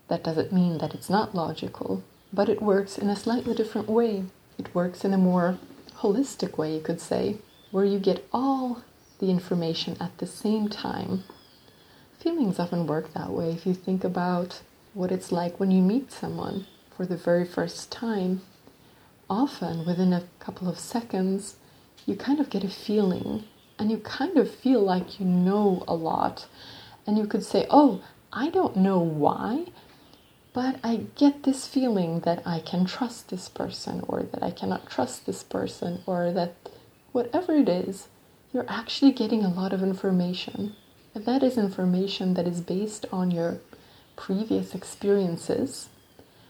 That 0.07 0.23
doesn't 0.23 0.51
mean 0.51 0.79
that 0.79 0.95
it's 0.95 1.09
not 1.09 1.35
logical, 1.35 2.03
but 2.33 2.49
it 2.49 2.61
works 2.61 2.97
in 2.97 3.09
a 3.09 3.15
slightly 3.15 3.53
different 3.53 3.87
way. 3.87 4.23
It 4.57 4.73
works 4.73 5.05
in 5.05 5.13
a 5.13 5.17
more 5.17 5.59
holistic 5.97 6.57
way, 6.57 6.73
you 6.75 6.81
could 6.81 6.99
say, 6.99 7.37
where 7.69 7.85
you 7.85 7.99
get 7.99 8.27
all 8.33 8.81
the 9.19 9.29
information 9.29 9.95
at 9.99 10.17
the 10.17 10.27
same 10.27 10.67
time. 10.67 11.23
Feelings 12.19 12.59
often 12.59 12.87
work 12.87 13.13
that 13.13 13.29
way 13.29 13.51
if 13.51 13.65
you 13.65 13.73
think 13.73 14.03
about 14.03 14.61
what 14.93 15.11
it's 15.11 15.31
like 15.31 15.59
when 15.59 15.71
you 15.71 15.81
meet 15.81 16.11
someone 16.11 16.65
for 16.95 17.05
the 17.05 17.17
very 17.17 17.45
first 17.45 17.91
time 17.91 18.41
often 19.29 19.85
within 19.85 20.11
a 20.11 20.23
couple 20.39 20.67
of 20.67 20.77
seconds, 20.77 21.55
you 22.05 22.15
kind 22.15 22.39
of 22.39 22.49
get 22.49 22.63
a 22.63 22.69
feeling 22.69 23.43
and 23.77 23.89
you 23.91 23.97
kind 23.97 24.37
of 24.37 24.53
feel 24.53 24.81
like 24.81 25.19
you 25.19 25.25
know 25.25 25.83
a 25.87 25.95
lot. 25.95 26.47
And 27.07 27.17
you 27.17 27.25
could 27.25 27.43
say, 27.43 27.65
Oh, 27.69 28.03
I 28.31 28.49
don't 28.49 28.77
know 28.77 28.99
why, 28.99 29.65
but 30.53 30.77
I 30.83 31.07
get 31.15 31.43
this 31.43 31.67
feeling 31.67 32.21
that 32.21 32.41
I 32.45 32.59
can 32.59 32.85
trust 32.85 33.29
this 33.29 33.49
person 33.49 34.03
or 34.07 34.23
that 34.23 34.43
I 34.43 34.51
cannot 34.51 34.89
trust 34.89 35.25
this 35.25 35.43
person 35.43 36.01
or 36.05 36.31
that 36.31 36.55
whatever 37.11 37.55
it 37.55 37.69
is, 37.69 38.07
you're 38.53 38.69
actually 38.69 39.11
getting 39.11 39.43
a 39.43 39.53
lot 39.53 39.73
of 39.73 39.81
information. 39.81 40.75
And 41.15 41.25
that 41.25 41.43
is 41.43 41.57
information 41.57 42.35
that 42.35 42.47
is 42.47 42.61
based 42.61 43.05
on 43.11 43.31
your 43.31 43.59
previous 44.15 44.75
experiences, 44.75 45.89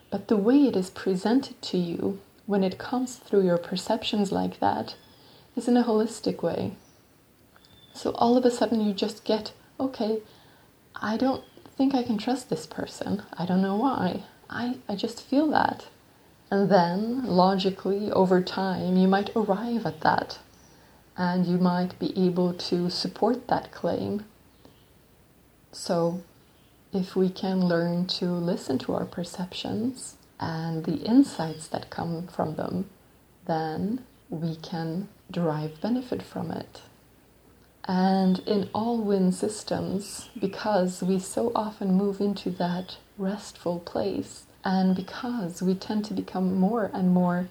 but 0.10 0.28
the 0.28 0.38
way 0.38 0.68
it 0.68 0.76
is 0.76 0.90
presented 0.90 1.62
to 1.62 1.78
you 1.78 2.20
when 2.46 2.64
it 2.64 2.78
comes 2.78 3.16
through 3.16 3.46
your 3.46 3.58
perceptions 3.58 4.32
like 4.32 4.60
that 4.60 4.96
is 5.56 5.68
in 5.68 5.78
a 5.78 5.84
holistic 5.84 6.42
way. 6.42 6.74
So 7.94 8.12
all 8.12 8.38
of 8.38 8.46
a 8.46 8.52
sudden 8.52 8.82
you 8.82 8.94
just 8.94 9.24
get, 9.24 9.54
okay, 9.80 10.22
I 10.96 11.18
don't 11.18 11.44
think 11.76 11.94
I 11.94 12.04
can 12.04 12.18
trust 12.18 12.50
this 12.50 12.66
person. 12.66 13.24
I 13.38 13.46
don't 13.46 13.62
know 13.62 13.76
why. 13.76 14.24
I, 14.50 14.78
I 14.88 14.96
just 14.96 15.22
feel 15.22 15.48
that. 15.48 15.88
And 16.50 16.70
then, 16.70 17.26
logically, 17.26 18.12
over 18.12 18.42
time, 18.42 18.98
you 18.98 19.08
might 19.08 19.36
arrive 19.36 19.86
at 19.86 20.02
that. 20.02 20.40
And 21.16 21.46
you 21.46 21.58
might 21.58 21.98
be 21.98 22.18
able 22.28 22.54
to 22.54 22.90
support 22.90 23.48
that 23.48 23.72
claim. 23.72 24.26
So, 25.72 26.22
if 26.94 27.16
we 27.16 27.30
can 27.30 27.62
learn 27.62 28.06
to 28.08 28.26
listen 28.26 28.78
to 28.80 28.94
our 28.94 29.06
perceptions 29.06 30.16
and 30.40 30.84
the 30.84 30.98
insights 30.98 31.68
that 31.68 31.90
come 31.90 32.28
from 32.28 32.56
them, 32.56 32.90
then 33.46 34.04
we 34.30 34.58
can 34.58 35.08
derive 35.32 35.82
benefit 35.82 36.22
from 36.22 36.52
it. 36.52 36.82
And 37.86 38.40
in 38.40 38.70
all 38.74 39.00
win 39.00 39.32
systems, 39.32 40.30
because 40.40 41.02
we 41.02 41.20
so 41.20 41.52
often 41.56 41.94
move 41.94 42.22
into 42.22 42.52
that 42.52 42.98
restful 43.18 43.80
place, 43.80 44.46
and 44.64 44.96
because 44.96 45.62
we 45.62 45.74
tend 45.74 46.06
to 46.06 46.14
become 46.14 46.56
more 46.56 46.92
and 46.94 47.10
more 47.14 47.50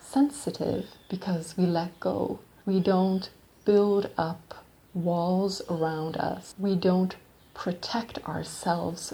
sensitive 0.00 0.86
because 1.08 1.56
we 1.56 1.64
let 1.66 1.98
go, 2.00 2.40
we 2.66 2.80
don't 2.80 3.30
build 3.64 4.10
up 4.18 4.64
walls 4.94 5.62
around 5.70 6.16
us, 6.16 6.54
we 6.58 6.74
don't 6.74 7.14
protect 7.54 8.18
ourselves 8.26 9.12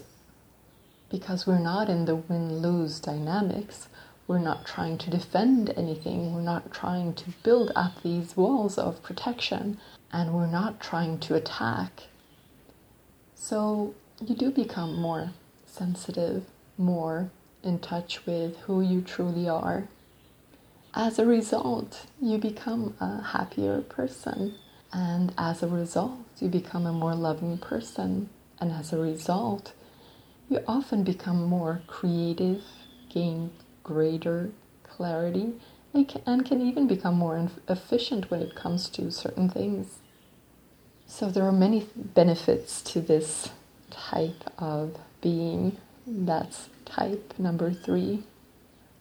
because 1.11 1.46
we're 1.46 1.59
not 1.59 1.88
in 1.88 2.07
the 2.07 2.16
win 2.16 2.59
lose 2.59 3.00
dynamics. 3.00 3.88
We're 4.27 4.39
not 4.39 4.65
trying 4.65 4.99
to 4.99 5.11
defend 5.11 5.73
anything. 5.77 6.35
We're 6.35 6.41
not 6.41 6.73
trying 6.73 7.15
to 7.15 7.31
build 7.43 7.73
up 7.77 8.03
these 8.03 8.37
walls 8.37 8.79
of 8.79 9.03
protection 9.03 9.79
and 10.13 10.33
we're 10.33 10.47
not 10.47 10.81
trying 10.81 11.19
to 11.21 11.35
attack. 11.35 12.05
So 13.35 13.95
you 14.25 14.35
do 14.35 14.51
become 14.51 15.01
more 15.01 15.31
sensitive, 15.67 16.45
more 16.79 17.31
in 17.63 17.79
touch 17.81 18.25
with 18.25 18.57
who 18.61 18.81
you 18.81 19.03
truly 19.03 19.49
are. 19.49 19.89
As 20.95 21.19
a 21.19 21.27
result, 21.27 22.07
you 22.21 22.39
become 22.39 22.95
a 23.01 23.23
happier 23.23 23.81
person. 23.81 24.55
And 24.93 25.35
as 25.37 25.63
a 25.63 25.67
result, 25.69 26.21
you 26.41 26.49
become 26.49 26.87
a 26.87 26.93
more 26.93 27.15
loving 27.17 27.59
person. 27.59 28.31
And 28.61 28.71
as 28.71 28.93
a 28.93 28.99
result, 28.99 29.73
you 30.49 30.61
often 30.69 31.03
become 31.03 31.45
more 31.45 31.83
creative, 31.89 32.63
gain 33.09 33.51
greater 33.85 34.51
clarity, 34.83 35.53
and 35.94 36.44
can 36.44 36.61
even 36.61 36.88
become 36.88 37.14
more 37.14 37.49
efficient 37.68 38.29
when 38.29 38.42
it 38.42 38.57
comes 38.57 38.88
to 38.88 39.12
certain 39.12 39.49
things. 39.49 39.99
So 41.07 41.31
there 41.31 41.44
are 41.44 41.53
many 41.53 41.87
benefits 41.94 42.83
to 42.83 43.01
this 43.01 43.51
type 43.90 44.51
of 44.59 44.99
being. 45.20 45.77
That's 46.07 46.68
type 46.85 47.35
number 47.38 47.73
three. 47.73 48.25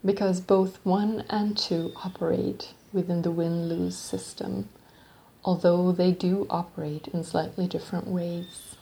Because 0.06 0.39
both 0.41 0.80
one 0.84 1.24
and 1.30 1.58
two 1.58 1.93
operate 2.04 2.74
within 2.91 3.24
the 3.24 3.32
win 3.32 3.67
lose 3.67 3.98
system, 3.98 4.69
although 5.43 5.91
they 5.91 6.12
do 6.12 6.46
operate 6.50 7.08
in 7.08 7.24
slightly 7.24 7.67
different 7.67 8.08
ways. 8.08 8.76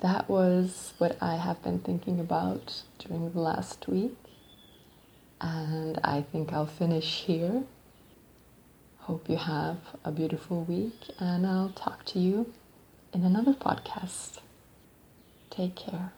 That 0.00 0.28
was 0.28 0.92
what 0.98 1.16
I 1.20 1.36
have 1.36 1.62
been 1.62 1.78
thinking 1.78 2.20
about 2.20 2.82
during 2.98 3.32
the 3.32 3.40
last 3.40 3.88
week, 3.88 4.16
and 5.40 5.98
I 6.04 6.22
think 6.22 6.52
I'll 6.52 6.66
finish 6.66 7.22
here. 7.22 7.62
Hope 8.98 9.28
you 9.28 9.36
have 9.36 9.78
a 10.04 10.12
beautiful 10.12 10.64
week, 10.64 11.00
and 11.18 11.46
I'll 11.46 11.70
talk 11.70 12.04
to 12.06 12.18
you 12.18 12.52
in 13.12 13.24
another 13.24 13.54
podcast. 13.54 14.40
Take 15.50 15.76
care. 15.76 16.12